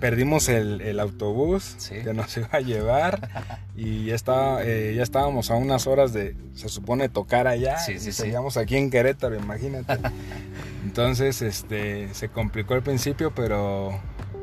perdimos 0.00 0.48
el, 0.48 0.98
autobús 0.98 1.76
que 1.88 2.12
nos 2.12 2.36
iba 2.36 2.48
a 2.50 2.60
llevar 2.60 3.28
y 3.76 4.06
ya, 4.06 4.14
estaba, 4.14 4.64
eh, 4.64 4.94
ya 4.96 5.02
estábamos 5.02 5.50
a 5.50 5.54
unas 5.54 5.86
horas 5.86 6.12
de, 6.12 6.34
se 6.54 6.68
supone, 6.68 7.08
tocar 7.08 7.46
allá. 7.46 7.78
Sí, 7.78 7.98
sí, 7.98 8.12
seguíamos 8.12 8.56
aquí 8.56 8.76
en 8.76 8.90
Querétaro, 8.90 9.36
imagínate. 9.36 9.98
Entonces, 10.84 11.42
este, 11.42 12.12
se 12.14 12.28
complicó 12.28 12.74
al 12.74 12.82
principio, 12.82 13.32
pero 13.34 14.00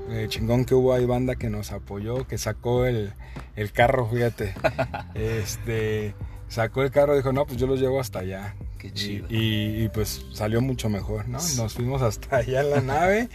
eh, 0.10 0.28
chingón 0.30 0.64
que 0.64 0.76
hubo 0.76 0.94
ahí 0.94 1.06
banda 1.06 1.36
que 1.36 1.50
nos 1.50 1.72
apoyó, 1.72 2.28
que 2.28 2.38
sacó 2.38 2.86
el, 2.86 3.14
el 3.56 3.72
carro, 3.72 4.08
fíjate. 4.08 4.54
Este, 5.16 6.14
sacó 6.48 6.84
el 6.84 6.92
carro 6.92 7.14
y 7.14 7.18
dijo, 7.18 7.34
no, 7.34 7.46
pues 7.46 7.58
yo 7.58 7.68
los 7.68 7.80
llevo 7.80 8.00
hasta 8.00 8.20
allá. 8.20 8.56
Qué 8.78 8.92
chido. 8.94 9.28
Y, 9.30 9.84
y, 9.84 9.90
pues 9.90 10.26
salió 10.34 10.62
mucho 10.62 10.90
mejor, 10.90 11.28
¿no? 11.28 11.40
Nos 11.58 11.74
fuimos 11.74 12.02
hasta 12.02 12.38
allá 12.38 12.62
en 12.62 12.70
la 12.70 12.82
nave, 12.82 13.30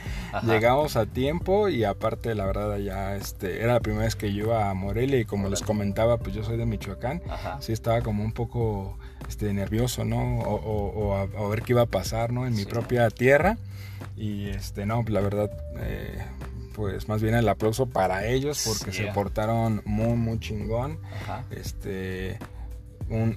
llegamos 0.44 0.96
a 0.96 1.06
tiempo 1.06 1.68
y 1.68 1.84
aparte 1.84 2.34
la 2.34 2.46
verdad 2.46 2.78
ya 2.78 3.16
este, 3.16 3.62
era 3.62 3.75
la 3.75 3.80
primera 3.80 4.04
vez 4.04 4.14
que 4.14 4.32
yo 4.32 4.44
iba 4.46 4.70
a 4.70 4.75
Morelia 4.75 5.18
y 5.18 5.25
como 5.25 5.49
les 5.49 5.62
comentaba, 5.62 6.18
pues 6.18 6.34
yo 6.34 6.44
soy 6.44 6.56
de 6.56 6.66
Michoacán, 6.66 7.22
sí 7.61 7.72
estaba 7.72 8.02
como 8.02 8.22
un 8.22 8.32
poco 8.32 8.99
este, 9.28 9.52
nervioso, 9.52 10.04
¿no? 10.04 10.40
O, 10.40 11.16
a, 11.16 11.49
ver 11.49 11.62
qué 11.62 11.72
iba 11.72 11.82
a 11.82 11.87
pasar, 11.87 12.32
¿no? 12.32 12.46
En 12.46 12.54
mi 12.54 12.64
propia 12.64 13.11
tierra. 13.11 13.58
Y 14.16 14.49
este, 14.49 14.87
no, 14.87 15.04
la 15.08 15.20
verdad... 15.20 15.50
Eh, 15.78 16.18
pues 16.75 17.06
más 17.06 17.22
bien 17.22 17.34
el 17.34 17.49
aplauso 17.49 17.87
para 17.87 18.26
ellos 18.26 18.64
porque 18.66 18.92
se 18.92 19.04
portaron 19.12 19.82
muy 19.84 20.16
muy 20.16 20.40
chingón. 20.40 20.99
Este 21.50 22.38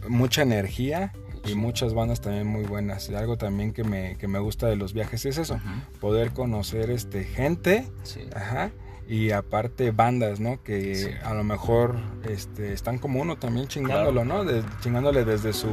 mucha 0.07 0.41
energía 0.41 1.11
y 1.45 1.55
muchas 1.55 1.93
bandas 1.93 2.21
también 2.21 2.47
muy 2.47 2.63
buenas. 2.63 3.09
Y 3.09 3.15
algo 3.15 3.37
también 3.37 3.73
que 3.73 3.83
me, 3.83 4.17
que 4.17 4.27
me 4.27 4.39
gusta 4.39 4.67
de 4.67 4.75
los 4.75 4.93
viajes 4.93 5.25
es 5.25 5.37
eso, 5.37 5.59
poder 5.99 6.31
conocer 6.31 6.89
este, 6.89 7.23
gente 7.23 7.87
ajá, 8.35 8.71
y 9.07 9.31
aparte 9.31 9.91
bandas, 9.91 10.39
¿no? 10.39 10.63
Que 10.63 11.17
a 11.23 11.33
lo 11.33 11.43
mejor 11.43 11.97
este, 12.27 12.73
están 12.73 12.97
como 12.97 13.21
uno 13.21 13.37
también 13.37 13.67
chingándolo, 13.67 14.25
¿no? 14.25 14.43
chingándole 14.81 15.25
desde 15.25 15.53
su 15.53 15.69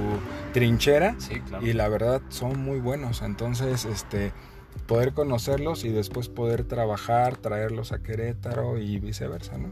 trinchera 0.53 1.17
y 1.63 1.73
la 1.73 1.89
verdad 1.89 2.21
son 2.29 2.63
muy 2.63 2.79
buenos. 2.79 3.23
Entonces, 3.23 3.85
este 3.85 4.33
poder 4.87 5.13
conocerlos 5.13 5.85
y 5.85 5.91
después 5.91 6.29
poder 6.29 6.65
trabajar, 6.65 7.37
traerlos 7.37 7.93
a 7.93 8.03
Querétaro 8.03 8.79
y 8.79 8.99
viceversa, 8.99 9.59
¿no? 9.59 9.69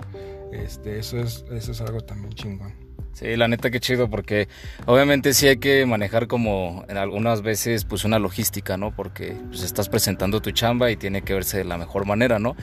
Este, 0.52 0.98
eso 0.98 1.18
es, 1.18 1.44
eso 1.50 1.72
es 1.72 1.80
algo 1.80 2.00
también 2.00 2.32
chingón. 2.32 2.74
Sí, 3.12 3.36
la 3.36 3.48
neta 3.48 3.70
que 3.70 3.80
chido 3.80 4.08
porque 4.08 4.48
obviamente 4.86 5.34
sí 5.34 5.48
hay 5.48 5.58
que 5.58 5.84
manejar 5.86 6.26
como 6.26 6.84
en 6.88 6.96
algunas 6.96 7.42
veces 7.42 7.84
pues 7.84 8.04
una 8.04 8.18
logística, 8.18 8.76
¿no? 8.76 8.94
Porque 8.94 9.36
pues 9.48 9.62
estás 9.62 9.88
presentando 9.88 10.40
tu 10.40 10.50
chamba 10.50 10.90
y 10.90 10.96
tiene 10.96 11.22
que 11.22 11.34
verse 11.34 11.58
de 11.58 11.64
la 11.64 11.78
mejor 11.78 12.06
manera, 12.06 12.38
¿no? 12.38 12.56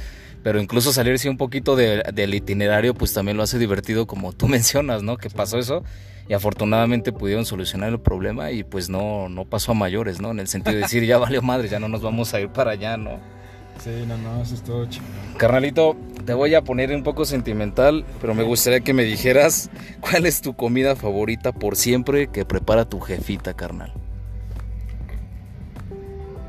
Pero 0.44 0.62
incluso 0.62 0.94
salirse 0.94 1.29
un 1.29 1.38
poquito 1.38 1.75
del 1.75 2.34
itinerario 2.34 2.94
pues 2.94 3.13
también 3.13 3.38
lo 3.38 3.44
hace 3.44 3.60
divertido 3.60 4.08
como 4.08 4.34
tú 4.34 4.48
mencionas, 4.50 5.03
¿no? 5.03 5.17
Que 5.17 5.29
pasó 5.29 5.58
eso 5.60 5.84
y 6.29 6.34
afortunadamente 6.34 7.13
pudieron 7.13 7.46
solucionar 7.46 7.89
el 7.89 8.00
problema 8.00 8.51
y 8.51 8.63
pues 8.63 8.89
no, 8.89 9.29
no 9.29 9.46
pasó 9.46 9.72
a 9.72 9.75
mayores, 9.75 10.20
¿no? 10.20 10.32
En 10.32 10.39
el 10.39 10.48
sentido 10.48 10.75
de 10.75 10.84
decir 10.84 11.06
ya 11.06 11.17
valió 11.17 11.41
madre, 11.41 11.70
ya 11.70 11.79
no 11.79 11.88
nos 11.88 12.01
vamos 12.01 12.34
a 12.34 12.41
ir 12.41 12.50
para 12.50 12.72
allá, 12.72 12.98
¿no? 12.98 13.37
Sí, 13.79 14.03
no, 14.07 14.17
no, 14.17 14.41
eso 14.41 14.55
es 14.55 14.63
todo 14.63 14.86
chido. 14.88 15.05
Carnalito, 15.38 15.96
te 16.25 16.34
voy 16.34 16.55
a 16.55 16.63
poner 16.63 16.93
un 16.93 17.03
poco 17.03 17.25
sentimental, 17.25 18.05
pero 18.19 18.34
me 18.34 18.43
gustaría 18.43 18.81
que 18.81 18.93
me 18.93 19.03
dijeras 19.03 19.69
cuál 20.01 20.25
es 20.25 20.41
tu 20.41 20.55
comida 20.55 20.96
favorita 20.96 21.51
por 21.51 21.75
siempre 21.75 22.27
que 22.27 22.46
prepara 22.46 22.86
tu 22.86 23.00
jefita, 23.00 23.53
carnal. 23.53 23.93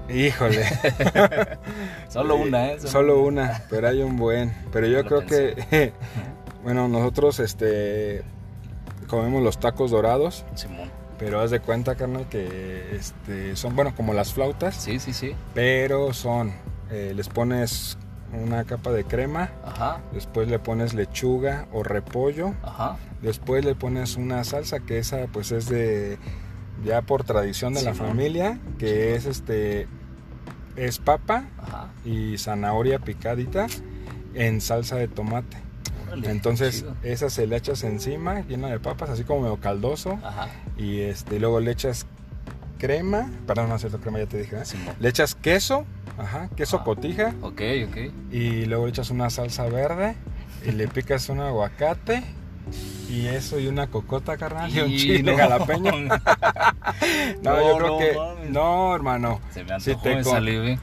Híjole. 0.09 0.65
Solo 2.09 2.37
una, 2.37 2.73
¿eh? 2.73 2.81
Solo 2.81 3.23
una, 3.23 3.63
pero 3.69 3.89
hay 3.89 4.03
un 4.03 4.17
buen. 4.17 4.55
Pero 4.73 4.87
yo 4.87 5.05
creo 5.05 5.27
que, 5.27 5.93
bueno, 6.65 6.89
nosotros 6.89 7.41
este 7.41 8.23
comemos 9.07 9.43
los 9.43 9.61
tacos 9.61 9.91
dorados. 9.91 10.45
Simón. 10.55 10.91
Pero 11.19 11.41
haz 11.41 11.51
de 11.51 11.61
cuenta, 11.61 11.97
carnal, 11.97 12.29
que 12.29 12.97
este, 12.97 13.57
son, 13.57 13.75
bueno, 13.75 13.95
como 13.95 14.15
las 14.15 14.33
flautas. 14.33 14.77
Sí, 14.77 14.99
sí, 14.99 15.13
sí. 15.13 15.35
Pero 15.53 16.15
son 16.15 16.53
eh, 16.91 17.13
les 17.15 17.29
pones 17.29 17.99
una 18.33 18.65
capa 18.65 18.91
de 18.93 19.05
crema, 19.05 19.51
Ajá. 19.65 20.01
después 20.13 20.49
le 20.49 20.59
pones 20.59 20.95
lechuga 20.95 21.67
o 21.73 21.83
repollo, 21.83 22.55
Ajá. 22.63 22.97
después 23.23 23.65
le 23.65 23.75
pones 23.75 24.17
una 24.17 24.45
salsa 24.45 24.81
que 24.81 24.99
esa 24.99 25.27
pues 25.33 25.51
es 25.53 25.69
de 25.69 26.19
ya 26.85 27.03
por 27.03 27.25
tradición 27.25 27.75
de 27.75 27.83
la 27.83 27.95
familia, 27.95 28.59
que 28.79 29.15
es 29.15 29.25
este 29.27 29.89
es 30.77 30.99
papa 30.99 31.45
y 32.05 32.39
zanahoria 32.39 32.99
picadita 33.01 33.67
en 34.35 34.61
salsa 34.61 34.97
de 34.97 35.09
tomate. 35.09 35.57
Entonces, 36.23 36.87
esa 37.03 37.29
se 37.29 37.47
le 37.47 37.57
echas 37.57 37.83
encima, 37.85 38.41
llena 38.41 38.69
de 38.69 38.81
papas, 38.81 39.11
así 39.11 39.25
como 39.25 39.43
medio 39.43 39.59
caldoso. 39.59 40.19
Y 40.77 41.01
este, 41.01 41.39
luego 41.39 41.61
le 41.61 41.73
echas 41.73 42.07
crema, 42.79 43.31
perdón, 43.47 43.69
no 43.69 43.75
es 43.75 43.83
cierto, 43.83 44.01
crema 44.01 44.21
ya 44.21 44.27
te 44.27 44.39
dije, 44.39 44.57
¿eh? 44.57 44.63
le 45.01 45.09
echas 45.09 45.35
queso, 45.35 45.85
Ajá, 46.19 46.49
queso 46.57 46.79
ah, 46.81 46.85
cotija. 46.85 47.35
Ok, 47.43 47.63
ok. 47.89 47.97
Y 48.33 48.67
luego 48.67 48.87
le 48.87 48.91
echas 48.91 49.11
una 49.11 49.31
salsa 49.31 49.67
verde 49.69 50.17
y 50.67 50.73
le 50.73 50.89
picas 50.89 51.29
un 51.29 51.41
aguacate 51.41 52.23
y 53.09 53.27
eso 53.27 53.59
y 53.59 53.67
una 53.69 53.87
cocota, 53.87 54.37
carnal, 54.37 54.71
y, 54.71 54.81
un 54.81 54.91
chile 54.91 55.37
jalapeño. 55.37 55.93
no, 57.43 57.63
yo 57.63 57.79
creo 57.79 57.99
que 57.99 58.49
no, 58.51 58.95
hermano. 58.95 59.41
Se 59.51 59.65
me 59.65 59.81
si 59.81 59.95
te, 59.97 60.23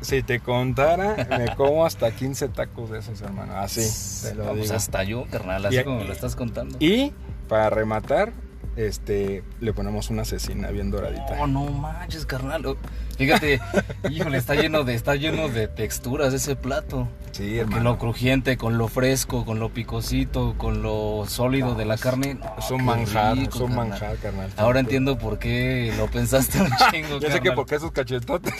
si 0.01 0.23
te 0.23 0.39
contara, 0.39 1.27
me 1.37 1.55
como 1.55 1.85
hasta 1.85 2.11
15 2.11 2.49
tacos 2.49 2.89
de 2.89 2.99
esos, 2.99 3.21
hermano. 3.21 3.57
Así, 3.57 4.27
te 4.27 4.35
lo 4.35 4.55
pues 4.55 4.71
hasta 4.71 5.03
yo, 5.03 5.25
carnal, 5.29 5.65
así 5.65 5.83
como 5.83 5.99
me 5.99 6.05
lo 6.05 6.13
estás 6.13 6.35
contando. 6.35 6.77
Y 6.79 7.13
para 7.47 7.69
rematar, 7.69 8.33
este, 8.75 9.43
le 9.59 9.73
ponemos 9.73 10.09
una 10.09 10.25
cecina 10.25 10.69
bien 10.71 10.91
doradita. 10.91 11.35
No, 11.37 11.47
no 11.47 11.71
manches, 11.71 12.25
carnal. 12.25 12.77
Fíjate, 13.17 13.61
híjole, 14.09 14.37
está 14.37 14.55
lleno 14.55 14.83
de, 14.83 14.95
está 14.95 15.15
lleno 15.15 15.49
de 15.49 15.67
texturas 15.67 16.33
ese 16.33 16.55
plato. 16.55 17.07
Sí, 17.35 17.57
hermano. 17.59 17.75
Con 17.75 17.83
lo 17.83 17.97
crujiente, 17.97 18.55
con 18.55 18.77
lo 18.77 18.87
fresco, 18.87 19.43
con 19.43 19.59
lo 19.59 19.67
picosito, 19.67 20.55
con 20.57 20.81
lo 20.81 21.25
sólido 21.27 21.75
de 21.75 21.83
la 21.83 21.97
carne. 21.97 22.37
es 22.57 22.71
un 22.71 22.85
manjar, 22.85 23.37
es 23.37 23.53
un 23.55 23.75
manjar, 23.75 24.15
carnal. 24.19 24.49
Ahora 24.55 24.79
entiendo 24.79 25.17
por 25.17 25.37
qué 25.37 25.93
lo 25.97 26.07
pensaste 26.07 26.61
un 26.61 26.69
chingo, 26.91 27.19
Yo 27.19 27.29
sé 27.29 27.41
que 27.41 27.51
por 27.51 27.65
qué 27.65 27.75
esos 27.75 27.91
cachetotes. 27.91 28.53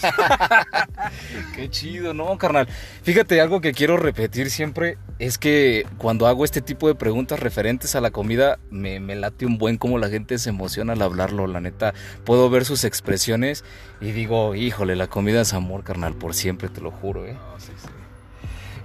qué 1.56 1.70
chido, 1.70 2.14
¿no, 2.14 2.38
carnal? 2.38 2.68
Fíjate, 3.04 3.40
algo 3.40 3.62
que 3.62 3.72
quiero 3.72 3.96
repetir 3.96 4.50
siempre 4.50 4.98
es 5.20 5.38
que 5.38 5.88
cuando 5.98 6.28
hago 6.28 6.44
este 6.44 6.60
tipo 6.60 6.90
de 6.90 6.96
preguntas 6.96 7.40
referentes 7.40 7.96
a 7.96 8.02
la 8.02 8.12
comida, 8.12 8.60
me, 8.72 9.00
me 9.00 9.16
late 9.16 9.46
un 9.46 9.58
buen 9.58 9.78
cómo 9.78 10.00
la 10.00 10.10
gente 10.10 10.38
se 10.38 10.50
emociona 10.50 10.92
al 10.92 11.02
hablarlo, 11.02 11.48
la 11.48 11.62
neta. 11.62 11.94
Puedo 12.26 12.50
ver 12.50 12.66
sus 12.66 12.84
expresiones 12.84 13.64
y 14.02 14.12
digo, 14.12 14.54
híjole, 14.54 14.98
la 14.98 15.08
comida 15.08 15.40
es 15.40 15.54
amor, 15.54 15.86
carnal, 15.86 16.14
por 16.14 16.34
siempre, 16.34 16.68
te 16.68 16.82
lo 16.82 16.92
juro, 16.92 17.26
¿eh? 17.26 17.38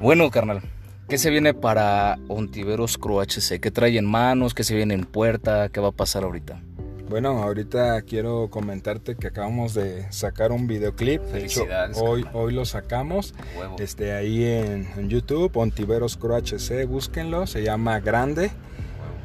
Bueno, 0.00 0.30
carnal, 0.30 0.62
¿qué 1.11 1.19
se 1.19 1.28
viene 1.28 1.52
para 1.52 2.19
Ontiveros 2.28 2.97
Cro 2.97 3.21
HC? 3.21 3.61
¿Qué 3.61 3.71
trae 3.71 3.99
en 3.99 4.07
manos? 4.07 4.54
¿Qué 4.54 4.64
se 4.64 4.75
viene 4.75 4.95
en 4.95 5.04
puerta? 5.04 5.69
¿Qué 5.69 5.78
va 5.78 5.88
a 5.88 5.92
pasar 5.92 6.25
ahorita? 6.25 6.62
Bueno, 7.11 7.42
ahorita 7.42 8.00
quiero 8.02 8.49
comentarte 8.49 9.16
que 9.16 9.26
acabamos 9.26 9.75
de 9.75 10.11
sacar 10.11 10.52
un 10.52 10.66
videoclip. 10.66 11.23
Felicidades. 11.25 11.99
hoy, 12.00 12.25
hoy 12.33 12.54
lo 12.54 12.64
sacamos. 12.64 13.35
Este, 13.78 14.12
ahí 14.12 14.42
en, 14.42 15.11
YouTube, 15.11 15.54
Ontiveros 15.54 16.16
Cro 16.16 16.35
HC, 16.35 16.87
búsquenlo. 16.87 17.47
Se 17.47 17.62
llama 17.62 18.00
Grande. 18.00 18.50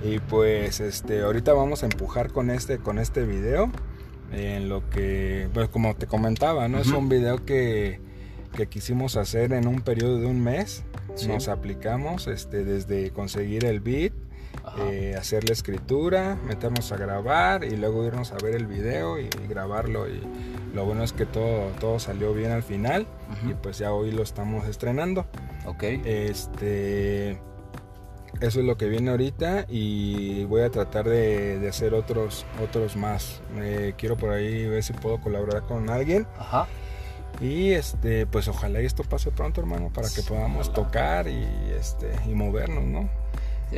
Y 0.04 0.20
pues 0.20 0.82
este, 0.82 1.22
ahorita 1.22 1.54
vamos 1.54 1.84
a 1.84 1.86
empujar 1.86 2.34
con 2.34 2.50
este, 2.50 2.80
con 2.80 3.00
este 3.00 3.24
video 3.24 3.72
en 4.34 4.68
lo 4.68 4.90
que, 4.90 5.48
pues 5.54 5.70
como 5.70 5.96
te 5.96 6.06
comentaba, 6.06 6.68
¿no? 6.68 6.80
Es 6.80 6.90
un 6.90 7.08
video 7.08 7.46
que, 7.46 8.02
que, 8.56 8.68
quisimos 8.68 9.16
hacer 9.16 9.54
en 9.54 9.68
un 9.68 9.82
periodo 9.82 10.20
de 10.20 10.26
un 10.26 10.44
mes. 10.44 10.84
Nos 11.28 11.48
aplicamos 11.48 12.28
este, 12.28 12.66
desde 12.66 13.12
conseguir 13.12 13.66
el 13.66 13.80
beat, 13.80 14.14
eh, 14.90 15.16
hacer 15.18 15.48
la 15.48 15.54
escritura, 15.54 16.38
meternos 16.48 16.92
a 16.92 16.98
grabar 16.98 17.64
y 17.64 17.78
luego 17.78 18.06
irnos 18.06 18.32
a 18.32 18.38
ver 18.38 18.56
el 18.56 18.68
video 18.68 19.20
y, 19.20 19.30
grabarlo. 19.48 20.10
Y 20.10 20.22
lo 20.74 20.86
bueno 20.86 21.04
es 21.04 21.14
que 21.14 21.26
todo, 21.26 21.70
todo 21.80 22.00
salió 22.00 22.34
bien 22.34 22.52
al 22.52 22.64
final 22.64 23.08
y 23.48 23.54
pues 23.54 23.78
ya 23.78 23.94
hoy 23.94 24.12
lo 24.12 24.24
estamos 24.24 24.68
estrenando. 24.68 25.26
Ok. 25.66 25.84
Este 25.84 27.40
eso 28.42 28.60
es 28.60 28.66
lo 28.66 28.76
que 28.76 28.90
viene 28.90 29.12
ahorita 29.12 29.66
y 29.70 30.44
voy 30.46 30.62
a 30.62 30.70
tratar 30.70 31.08
de, 31.08 31.66
hacer 31.70 31.94
otros 31.94 32.46
otros 32.62 32.98
más 32.98 33.42
eh, 33.58 33.94
quiero 33.98 34.18
por 34.18 34.32
ahí 34.32 34.68
ver 34.68 34.84
si 34.84 34.92
puedo 34.92 35.22
colaborar 35.22 35.64
con 35.64 35.90
alguien 35.90 36.28
Ajá. 36.38 36.68
Y 37.42 37.72
este 37.72 38.26
pues 38.26 38.48
ojalá 38.48 38.80
esto 38.80 39.04
pase 39.04 39.32
pronto 39.32 39.62
hermano 39.62 39.92
para 39.94 40.10
que 40.10 40.22
podamos 40.22 40.72
tocar 40.72 41.28
y 41.28 41.46
este 41.78 42.12
y 42.28 42.34
movernos 42.34 42.84
no 42.84 43.10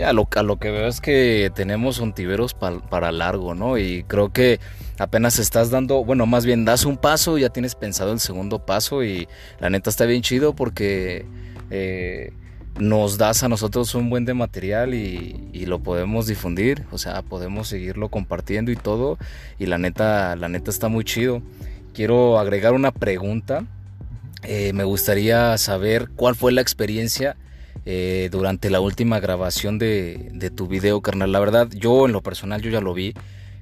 a 0.06 0.14
lo, 0.14 0.28
a 0.36 0.44
lo 0.44 0.58
que 0.58 0.72
veo 0.72 0.88
es 0.88 1.02
que 1.02 1.52
tenemos 1.56 2.00
ontiveros 2.00 2.54
para 2.54 3.12
largo, 3.12 3.56
¿no? 3.56 3.78
Y 3.78 4.04
creo 4.04 4.32
que 4.32 4.60
apenas 5.00 5.40
estás 5.40 5.70
dando, 5.70 6.04
bueno, 6.04 6.26
más 6.26 6.46
bien 6.46 6.66
das 6.66 6.86
un 6.86 6.98
paso, 6.98 7.38
ya 7.38 7.50
tienes 7.50 7.76
pensado 7.76 8.12
el 8.12 8.20
segundo 8.20 8.66
paso 8.66 9.04
y 9.04 9.28
la 9.60 9.70
neta 9.70 9.90
está 9.90 10.06
bien 10.06 10.22
chido 10.22 10.54
porque 10.56 11.26
eh, 11.72 12.34
nos 12.80 13.18
das 13.18 13.44
a 13.44 13.50
nosotros 13.50 13.96
un 13.96 14.10
buen 14.10 14.26
de 14.26 14.34
material 14.34 14.94
y, 14.94 15.66
lo 15.66 15.80
podemos 15.80 16.28
difundir, 16.28 16.86
o 16.92 16.98
sea, 16.98 17.22
podemos 17.24 17.68
seguirlo 17.68 18.08
compartiendo 18.08 18.72
y 18.72 18.78
todo, 18.78 19.18
y 19.60 19.66
la 19.66 19.78
neta, 19.78 20.38
la 20.38 20.48
neta 20.48 20.72
está 20.72 20.88
muy 20.88 21.04
chido. 21.04 21.42
Quiero 21.98 22.38
agregar 22.38 22.74
una 22.74 22.92
pregunta, 22.92 23.66
eh, 24.44 24.72
me 24.72 24.84
gustaría 24.84 25.58
saber 25.58 26.10
cuál 26.16 26.36
fue 26.36 26.52
la 26.52 26.62
experiencia 26.62 27.36
eh, 27.88 28.30
durante 28.32 28.70
la 28.70 28.80
última 28.80 29.20
grabación 29.20 29.80
de, 29.80 30.52
tu 30.56 30.68
video, 30.68 31.02
carnal. 31.02 31.32
La 31.32 31.40
verdad, 31.40 31.68
yo 31.72 32.06
en 32.06 32.12
lo 32.12 32.22
personal, 32.22 32.62
yo 32.62 32.70
ya 32.70 32.82
lo 32.82 32.94
vi, 32.94 33.16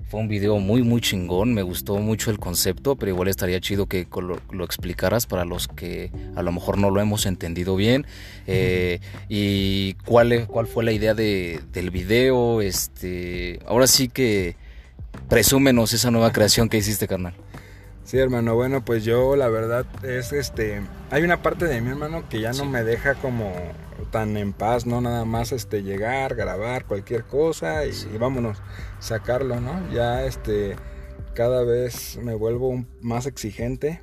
Fue 0.09 0.19
un 0.19 0.27
video 0.27 0.59
muy, 0.59 0.83
muy 0.83 0.99
chingón. 0.99 1.53
Me 1.53 1.61
gustó 1.61 1.95
mucho 1.99 2.29
el 2.29 2.37
concepto, 2.37 2.97
pero 2.97 3.09
igual 3.09 3.29
estaría 3.29 3.61
chido 3.61 3.85
que 3.85 4.05
lo, 4.51 4.65
explicaras 4.65 5.27
para 5.27 5.45
los 5.45 5.69
que 5.69 6.11
a 6.35 6.41
lo 6.41 6.51
mejor 6.51 6.77
no 6.77 6.91
lo 6.91 6.99
hemos 6.99 7.25
entendido 7.27 7.77
bien. 7.77 8.05
Eh, 8.47 8.99
y 9.29 9.93
cuál, 10.05 10.45
cuál 10.47 10.67
fue 10.67 10.83
la 10.83 10.91
idea 10.91 11.13
de, 11.13 11.61
del 11.71 11.89
video. 11.89 12.59
Este, 12.59 13.61
ahora 13.65 13.87
sí 13.87 14.09
que 14.09 14.57
presúmenos 15.29 15.93
esa 15.93 16.11
nueva 16.11 16.33
creación 16.33 16.67
que 16.67 16.75
hiciste, 16.75 17.07
carnal. 17.07 17.33
Sí, 18.05 18.19
hermano, 18.19 18.53
bueno, 18.53 18.85
pues 18.85 19.03
yo 19.03 19.35
la 19.35 19.49
verdad 19.49 19.83
es 20.03 20.31
este, 20.31 20.79
hay 21.09 21.23
una 21.23 21.41
parte 21.41 21.65
de 21.65 21.81
mi 21.81 21.89
hermano 21.89 22.29
que 22.29 22.39
ya 22.39 22.53
no 22.53 22.63
me 22.65 22.83
deja 22.83 23.15
como 23.15 23.51
tan 24.11 24.37
en 24.37 24.53
paz, 24.53 24.85
no 24.85 25.01
nada 25.01 25.25
más 25.25 25.51
este 25.51 25.81
llegar, 25.81 26.35
grabar 26.35 26.85
cualquier 26.85 27.23
cosa 27.23 27.83
y, 27.83 27.93
vámonos, 28.19 28.61
sacarlo, 28.99 29.59
¿no? 29.59 29.91
Ya 29.91 30.23
este 30.23 30.75
cada 31.33 31.63
vez 31.63 32.19
me 32.21 32.35
vuelvo 32.35 32.85
más 33.01 33.25
exigente 33.25 34.01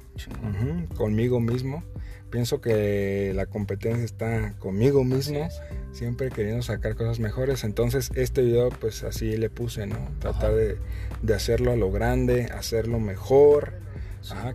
conmigo 0.96 1.38
mismo. 1.38 1.84
Pienso 2.28 2.60
que 2.60 3.32
la 3.36 3.46
competencia 3.46 4.04
está 4.04 4.54
conmigo 4.58 5.04
mismo, 5.04 5.48
siempre 5.92 6.30
queriendo 6.30 6.62
sacar 6.62 6.96
cosas 6.96 7.20
mejores. 7.20 7.62
Entonces 7.62 8.10
este 8.16 8.42
video 8.42 8.70
pues 8.70 9.04
así 9.04 9.36
le 9.36 9.48
puse, 9.48 9.86
¿no? 9.86 9.96
Tratar 10.18 10.54
de, 10.54 10.76
de 11.22 11.34
hacerlo 11.34 11.70
a 11.70 11.76
lo 11.76 11.92
grande, 11.92 12.46
hacerlo 12.46 12.98
mejor 12.98 13.80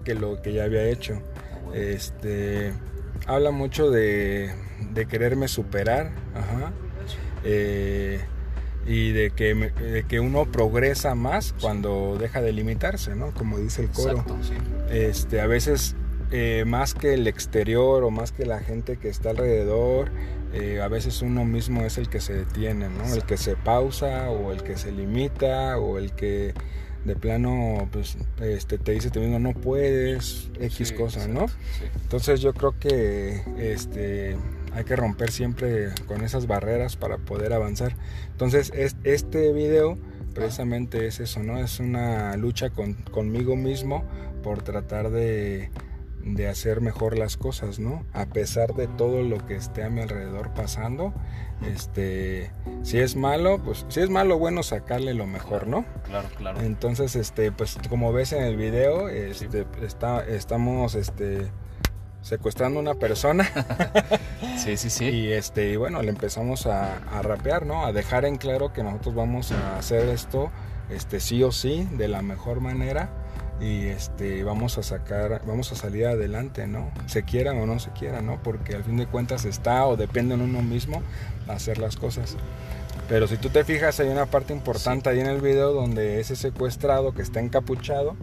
que 0.04 0.16
lo 0.16 0.42
que 0.42 0.54
ya 0.54 0.64
había 0.64 0.84
hecho. 0.84 1.22
Este, 1.74 2.74
habla 3.26 3.52
mucho 3.52 3.92
de, 3.92 4.52
de 4.94 5.06
quererme 5.08 5.48
superar, 5.48 6.12
eh, 7.44 8.20
y 8.86 9.12
de 9.12 9.32
que, 9.32 10.06
que 10.08 10.20
uno 10.20 10.46
progresa 10.46 11.14
más 11.14 11.54
cuando 11.60 12.18
deja 12.18 12.42
de 12.42 12.54
limitarse, 12.54 13.16
¿no? 13.16 13.34
Como 13.34 13.58
dice 13.58 13.82
el 13.82 13.90
coro. 13.90 14.24
este, 14.90 15.42
a 15.42 15.48
veces 15.48 15.96
eh, 16.32 16.64
más 16.66 16.94
que 16.94 17.14
el 17.14 17.28
exterior 17.28 18.04
o 18.04 18.12
más 18.12 18.32
que 18.32 18.46
la 18.46 18.60
gente 18.60 18.98
que 18.98 19.10
está 19.10 19.32
alrededor, 19.32 20.12
eh, 20.54 20.82
a 20.82 20.88
veces 20.88 21.22
uno 21.22 21.44
mismo 21.44 21.82
es 21.82 21.98
el 21.98 22.10
que 22.10 22.22
se 22.22 22.34
detiene, 22.34 22.88
¿no? 22.90 23.14
El 23.14 23.24
que 23.24 23.38
se 23.38 23.58
pausa 23.58 24.30
o 24.30 24.54
el 24.54 24.64
que 24.64 24.78
se 24.78 24.92
limita 24.92 25.78
o 25.78 25.98
el 25.98 26.14
que 26.14 26.54
de 27.06 27.16
plano 27.16 27.88
pues 27.92 28.18
este 28.42 28.78
te 28.78 28.92
dice 28.92 29.10
te 29.10 29.20
mismo 29.20 29.40
no 29.40 29.54
puedes 29.54 30.50
x 30.60 30.92
cosas 30.92 31.28
no 31.28 31.46
entonces 32.04 32.42
yo 32.42 32.54
creo 32.54 32.78
que 32.80 33.44
este 33.58 34.36
hay 34.78 34.84
que 34.84 34.96
romper 34.96 35.32
siempre 35.32 35.90
con 36.06 36.24
esas 36.24 36.46
barreras 36.46 36.96
para 36.98 37.18
poder 37.18 37.52
avanzar. 37.52 37.96
Entonces 38.32 38.72
este 39.04 39.52
video 39.52 39.98
precisamente 40.36 41.08
es 41.08 41.20
eso 41.20 41.42
no 41.42 41.58
es 41.58 41.80
una 41.80 42.38
lucha 42.38 42.70
con, 42.70 42.94
conmigo 42.94 43.56
mismo 43.56 44.04
por 44.44 44.62
tratar 44.62 45.10
de 45.10 45.72
de 46.36 46.48
hacer 46.48 46.82
mejor 46.82 47.18
las 47.18 47.38
cosas, 47.38 47.80
¿no? 47.80 48.06
A 48.14 48.26
pesar 48.26 48.74
de 48.74 48.88
todo 48.88 49.24
lo 49.24 49.46
que 49.46 49.56
esté 49.56 49.84
a 49.84 49.90
mi 49.90 50.02
alrededor 50.02 50.54
pasando, 50.54 51.14
este, 51.66 52.52
si 52.84 53.00
es 53.00 53.16
malo, 53.16 53.60
pues 53.64 53.86
si 53.90 54.02
es 54.02 54.10
malo, 54.10 54.38
bueno, 54.38 54.64
sacarle 54.64 55.14
lo 55.14 55.26
mejor, 55.26 55.68
¿no? 55.68 55.86
Claro, 56.06 56.28
claro. 56.38 56.62
Entonces, 56.62 57.16
este, 57.16 57.52
pues 57.52 57.78
como 57.90 58.12
ves 58.12 58.34
en 58.34 58.44
el 58.44 58.58
video, 58.58 59.10
este, 59.10 59.66
está, 59.82 60.26
estamos, 60.26 60.96
este, 60.96 61.48
secuestrando 62.22 62.80
a 62.80 62.82
una 62.82 62.96
persona. 62.96 63.50
sí, 64.58 64.78
sí, 64.78 64.90
sí. 64.90 65.06
Y 65.06 65.32
este, 65.32 65.72
y 65.72 65.76
bueno, 65.78 66.02
le 66.02 66.10
empezamos 66.10 66.68
a, 66.68 66.98
a 66.98 67.22
rapear, 67.22 67.66
¿no? 67.66 67.86
A 67.86 67.94
dejar 67.94 68.26
en 68.26 68.38
claro 68.38 68.74
que 68.74 68.84
nosotros 68.84 69.16
vamos 69.16 69.52
a 69.52 69.78
hacer 69.78 70.10
esto, 70.10 70.52
este, 70.90 71.20
sí 71.20 71.42
o 71.44 71.52
sí, 71.52 71.88
de 71.94 72.08
la 72.08 72.22
mejor 72.22 72.60
manera 72.60 73.17
y 73.60 73.88
este 73.88 74.44
vamos 74.44 74.78
a 74.78 74.84
sacar 74.84 75.42
vamos 75.46 75.72
a 75.72 75.76
salir 75.76 76.06
adelante 76.06 76.68
no 76.68 76.92
se 77.08 77.24
quieran 77.24 77.58
o 77.58 77.66
no 77.66 77.80
se 77.80 77.90
quieran 77.92 78.26
no 78.26 78.42
porque 78.44 78.76
al 78.76 78.84
fin 78.84 78.98
de 78.98 79.08
cuentas 79.08 79.46
está 79.46 79.86
o 79.86 79.98
depende 79.98 80.36
en 80.36 80.42
uno 80.42 80.62
mismo 80.62 81.02
hacer 81.48 81.78
las 81.78 81.96
cosas. 81.96 82.36
Pero 83.10 83.28
si 83.28 83.38
tú 83.38 83.50
te 83.50 83.64
fijas 83.64 84.00
hay 84.00 84.10
una 84.10 84.26
parte 84.26 84.54
importante 84.54 85.10
ahí 85.10 85.20
en 85.20 85.28
el 85.28 85.42
video 85.42 85.74
donde 85.74 86.20
ese 86.20 86.36
secuestrado 86.36 87.14
que 87.14 87.22
está 87.22 87.40
encapuchado 87.40 88.16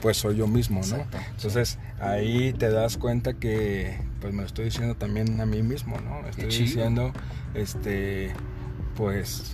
pues 0.00 0.16
soy 0.18 0.36
yo 0.36 0.46
mismo 0.46 0.80
no 0.88 1.04
entonces 1.30 1.78
ahí 2.00 2.52
te 2.52 2.70
das 2.70 2.96
cuenta 2.96 3.34
que 3.34 3.98
pues 4.20 4.32
me 4.32 4.42
lo 4.42 4.46
estoy 4.46 4.66
diciendo 4.66 4.94
también 4.94 5.40
a 5.40 5.46
mí 5.46 5.62
mismo 5.62 5.98
no 6.00 6.26
estoy 6.28 6.46
diciendo 6.46 7.12
este 7.54 8.32
pues 8.96 9.52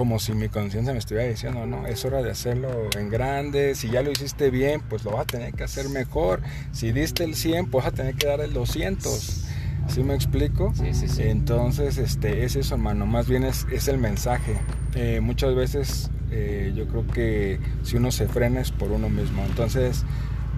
como 0.00 0.18
si 0.18 0.32
mi 0.32 0.48
conciencia 0.48 0.94
me 0.94 0.98
estuviera 0.98 1.28
diciendo, 1.28 1.66
no, 1.66 1.86
es 1.86 2.06
hora 2.06 2.22
de 2.22 2.30
hacerlo 2.30 2.88
en 2.96 3.10
grande, 3.10 3.74
si 3.74 3.90
ya 3.90 4.00
lo 4.00 4.10
hiciste 4.10 4.48
bien, 4.48 4.80
pues 4.80 5.04
lo 5.04 5.10
vas 5.10 5.24
a 5.24 5.26
tener 5.26 5.52
que 5.52 5.62
hacer 5.62 5.90
mejor, 5.90 6.40
si 6.72 6.90
diste 6.90 7.22
el 7.22 7.34
100, 7.34 7.66
pues 7.66 7.84
vas 7.84 7.92
a 7.92 7.96
tener 7.96 8.14
que 8.14 8.26
dar 8.26 8.40
el 8.40 8.54
200. 8.54 9.44
¿Sí 9.88 10.02
me 10.02 10.14
explico? 10.14 10.72
Sí, 10.74 10.94
sí, 10.94 11.06
sí. 11.06 11.24
Entonces, 11.24 11.98
este, 11.98 12.46
es 12.46 12.56
eso, 12.56 12.76
hermano, 12.76 13.04
más 13.04 13.28
bien 13.28 13.44
es, 13.44 13.66
es 13.70 13.88
el 13.88 13.98
mensaje. 13.98 14.56
Eh, 14.94 15.20
muchas 15.20 15.54
veces 15.54 16.10
eh, 16.30 16.72
yo 16.74 16.88
creo 16.88 17.06
que 17.06 17.60
si 17.82 17.98
uno 17.98 18.10
se 18.10 18.26
frena 18.26 18.62
es 18.62 18.70
por 18.70 18.92
uno 18.92 19.10
mismo. 19.10 19.44
Entonces, 19.44 20.06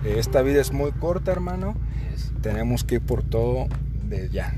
eh, 0.04 0.18
esta 0.18 0.42
vida 0.42 0.60
es 0.60 0.70
muy 0.70 0.92
corta, 0.92 1.32
hermano. 1.32 1.74
Tenemos 2.42 2.84
que 2.84 2.94
ir 2.96 3.00
por 3.00 3.24
todo 3.24 3.66
de 4.08 4.28
ya. 4.28 4.54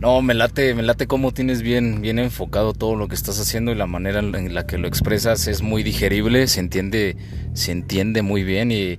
No, 0.00 0.20
me 0.20 0.34
late, 0.34 0.74
me 0.74 0.82
late 0.82 1.06
cómo 1.06 1.32
tienes 1.32 1.62
bien, 1.62 2.02
bien 2.02 2.18
enfocado 2.18 2.74
todo 2.74 2.94
lo 2.94 3.08
que 3.08 3.14
estás 3.14 3.40
haciendo 3.40 3.72
y 3.72 3.74
la 3.74 3.86
manera 3.86 4.20
en 4.20 4.54
la 4.54 4.66
que 4.66 4.76
lo 4.76 4.86
expresas 4.86 5.46
es 5.46 5.62
muy 5.62 5.82
digerible, 5.82 6.46
se 6.46 6.60
entiende, 6.60 7.16
se 7.54 7.72
entiende 7.72 8.20
muy 8.22 8.44
bien 8.44 8.70
y 8.70 8.98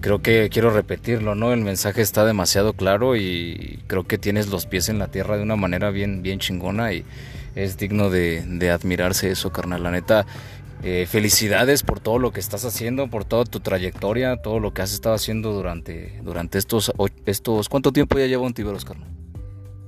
creo 0.00 0.22
que 0.22 0.48
quiero 0.50 0.70
repetirlo, 0.70 1.34
¿no? 1.34 1.52
El 1.52 1.62
mensaje 1.62 2.00
está 2.00 2.24
demasiado 2.24 2.74
claro 2.74 3.16
y 3.16 3.80
creo 3.88 4.04
que 4.04 4.18
tienes 4.18 4.48
los 4.48 4.66
pies 4.66 4.88
en 4.88 5.00
la 5.00 5.08
tierra 5.08 5.36
de 5.36 5.42
una 5.42 5.56
manera 5.56 5.90
bien, 5.90 6.22
bien 6.22 6.38
chingona 6.38 6.92
y 6.92 7.04
es 7.56 7.76
digno 7.76 8.10
de, 8.10 8.70
admirarse 8.70 9.30
eso, 9.30 9.50
carnal. 9.50 9.82
La 9.82 9.90
neta, 9.90 10.26
eh, 10.84 11.06
felicidades 11.08 11.82
por 11.82 11.98
todo 11.98 12.20
lo 12.20 12.30
que 12.32 12.38
estás 12.38 12.64
haciendo, 12.64 13.08
por 13.08 13.24
toda 13.24 13.44
tu 13.44 13.60
trayectoria, 13.60 14.36
todo 14.36 14.60
lo 14.60 14.72
que 14.72 14.82
has 14.82 14.92
estado 14.92 15.14
haciendo 15.16 15.52
durante, 15.52 16.20
durante 16.22 16.58
estos, 16.58 16.92
estos, 17.24 17.68
¿cuánto 17.68 17.92
tiempo 17.92 18.18
ya 18.18 18.26
lleva 18.26 18.44
un 18.44 18.54
Tiberos, 18.54 18.84
carnal? 18.84 19.08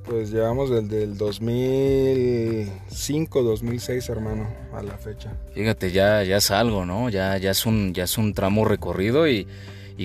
Pues 0.09 0.31
llevamos 0.31 0.71
desde 0.71 1.03
el 1.03 1.19
2005, 1.19 3.43
2006, 3.43 4.09
hermano, 4.09 4.49
a 4.73 4.83
la 4.83 4.97
fecha. 4.97 5.35
Fíjate, 5.53 5.93
ya, 5.93 6.23
ya 6.23 6.39
es 6.39 6.51
algo, 6.51 6.87
¿no? 6.87 7.11
Ya, 7.11 7.37
ya, 7.37 7.51
es 7.51 7.67
un, 7.67 7.93
ya 7.93 8.05
es 8.05 8.17
un 8.17 8.33
tramo 8.33 8.65
recorrido 8.65 9.29
y, 9.29 9.47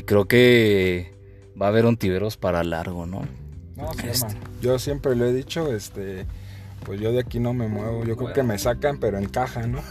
creo 0.06 0.26
que 0.26 1.14
va 1.60 1.68
a 1.68 1.70
haber 1.70 1.86
un 1.86 1.96
Tiberos 1.96 2.36
para 2.36 2.66
largo, 2.66 3.06
¿no? 3.06 3.22
No, 3.78 3.94
sí, 3.94 4.08
este. 4.12 4.36
Yo 4.62 4.78
siempre 4.78 5.16
lo 5.16 5.26
he 5.26 5.34
dicho, 5.34 5.74
este, 5.74 6.26
pues 6.86 7.00
yo 7.00 7.14
de 7.14 7.22
aquí 7.22 7.40
no 7.40 7.54
me 7.54 7.70
muevo. 7.70 8.04
Yo 8.04 8.18
creo 8.18 8.34
que 8.34 8.44
me 8.44 8.60
sacan, 8.60 9.00
pero 9.00 9.18
en 9.18 9.30
caja, 9.30 9.68
¿no? 9.68 9.82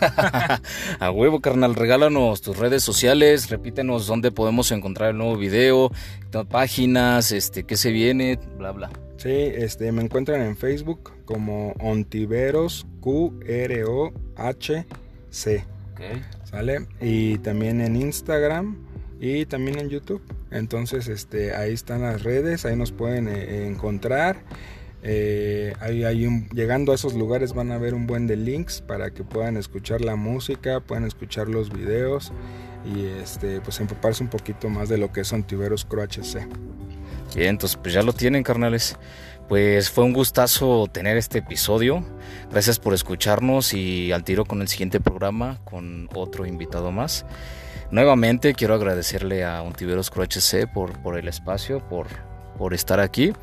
a 1.01 1.11
huevo, 1.11 1.41
carnal. 1.41 1.75
Regálanos 1.75 2.43
tus 2.43 2.59
redes 2.59 2.83
sociales, 2.83 3.49
repítenos 3.49 4.07
dónde 4.07 4.31
podemos 4.31 4.73
encontrar 4.73 5.13
el 5.13 5.17
nuevo 5.17 5.39
video, 5.39 5.91
páginas, 6.51 7.33
este, 7.33 7.65
qué 7.65 7.79
se 7.79 7.93
viene, 7.93 8.39
bla, 8.59 8.73
bla. 8.73 8.91
Sí, 9.23 9.31
este, 9.31 9.93
me 9.93 10.03
encuentran 10.03 10.43
en 10.43 10.57
Facebook 10.57 11.13
como 11.27 11.75
Ontiveros 11.79 12.89
Q 13.01 13.39
R 13.47 13.85
O 13.85 14.13
H 14.35 14.85
C. 15.31 15.65
¿Sale? 16.43 16.89
Y 17.01 17.39
también 17.39 17.81
en 17.81 17.95
Instagram 17.95 18.77
y 19.21 19.47
también 19.47 19.79
en 19.79 19.91
YouTube. 19.91 20.23
Entonces, 20.51 21.07
este, 21.07 21.55
ahí 21.55 21.73
están 21.73 22.03
las 22.03 22.25
redes, 22.25 22.65
ahí 22.65 22.75
nos 22.75 22.91
pueden 22.91 23.29
eh, 23.29 23.69
encontrar. 23.69 24.43
Eh, 25.05 25.75
ahí, 25.79 26.03
llegando 26.53 26.91
a 26.91 26.97
esos 26.97 27.15
lugares 27.15 27.53
van 27.53 27.71
a 27.71 27.79
ver 27.79 27.95
un 27.95 28.09
buen 28.09 28.27
de 28.27 28.37
links 28.37 28.81
para 28.81 29.13
que 29.13 29.23
puedan 29.23 29.57
escuchar 29.57 30.01
la 30.01 30.17
música, 30.17 30.81
puedan 30.81 31.05
escuchar 31.05 31.47
los 31.47 31.73
videos 31.73 32.33
y 32.85 33.05
este, 33.23 33.61
pues 33.61 33.79
empaparse 33.79 34.25
un 34.25 34.31
poquito 34.31 34.69
más 34.69 34.89
de 34.89 34.99
lo 34.99 35.13
que 35.13 35.21
es 35.21 35.33
Ontiveros 35.33 35.85
Cro 35.85 36.03
HC. 36.03 36.49
Bien, 37.35 37.51
entonces 37.51 37.79
pues 37.83 37.95
ya 37.95 38.03
lo 38.03 38.13
tienen, 38.13 38.43
carnales. 38.43 38.97
Pues 39.49 39.91
fue 39.91 40.05
un 40.05 40.13
gustazo 40.13 40.87
tener 40.91 41.17
este 41.17 41.39
episodio. 41.39 42.05
Gracias 42.51 42.79
por 42.79 42.95
escucharnos 42.95 43.75
y 43.75 44.13
al 44.13 44.25
tiro 44.25 44.45
con 44.45 44.63
el 44.63 44.69
siguiente 44.69 45.01
programa 45.01 45.61
con 45.65 46.09
otro 46.15 46.47
invitado 46.47 46.91
más. 46.91 47.27
Nuevamente 47.91 48.55
quiero 48.55 48.75
agradecerle 48.75 49.45
a 49.45 49.61
Untiveros 49.61 50.11
Cro 50.11 50.23
HC 50.23 50.73
por, 50.73 50.99
por 51.03 51.19
el 51.19 51.29
espacio, 51.29 51.87
por, 51.87 52.07
por 52.57 52.73
estar 52.73 53.01
aquí. 53.01 53.35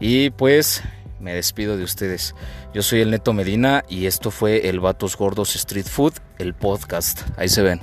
Y 0.00 0.30
pues 0.30 0.82
me 1.20 1.34
despido 1.34 1.76
de 1.76 1.84
ustedes. 1.84 2.34
Yo 2.74 2.82
soy 2.82 3.00
el 3.00 3.10
Neto 3.12 3.32
Medina 3.32 3.84
y 3.88 4.06
esto 4.06 4.32
fue 4.32 4.68
el 4.68 4.80
Vatos 4.80 5.16
Gordos 5.16 5.54
Street 5.54 5.86
Food, 5.86 6.14
el 6.38 6.54
podcast. 6.54 7.20
Ahí 7.36 7.48
se 7.48 7.62
ven. 7.62 7.80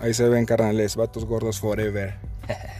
Ahí 0.00 0.14
se 0.14 0.26
ven, 0.28 0.46
carnales. 0.46 0.96
Vatos 0.96 1.26
Gordos 1.26 1.60
Forever. 1.60 2.14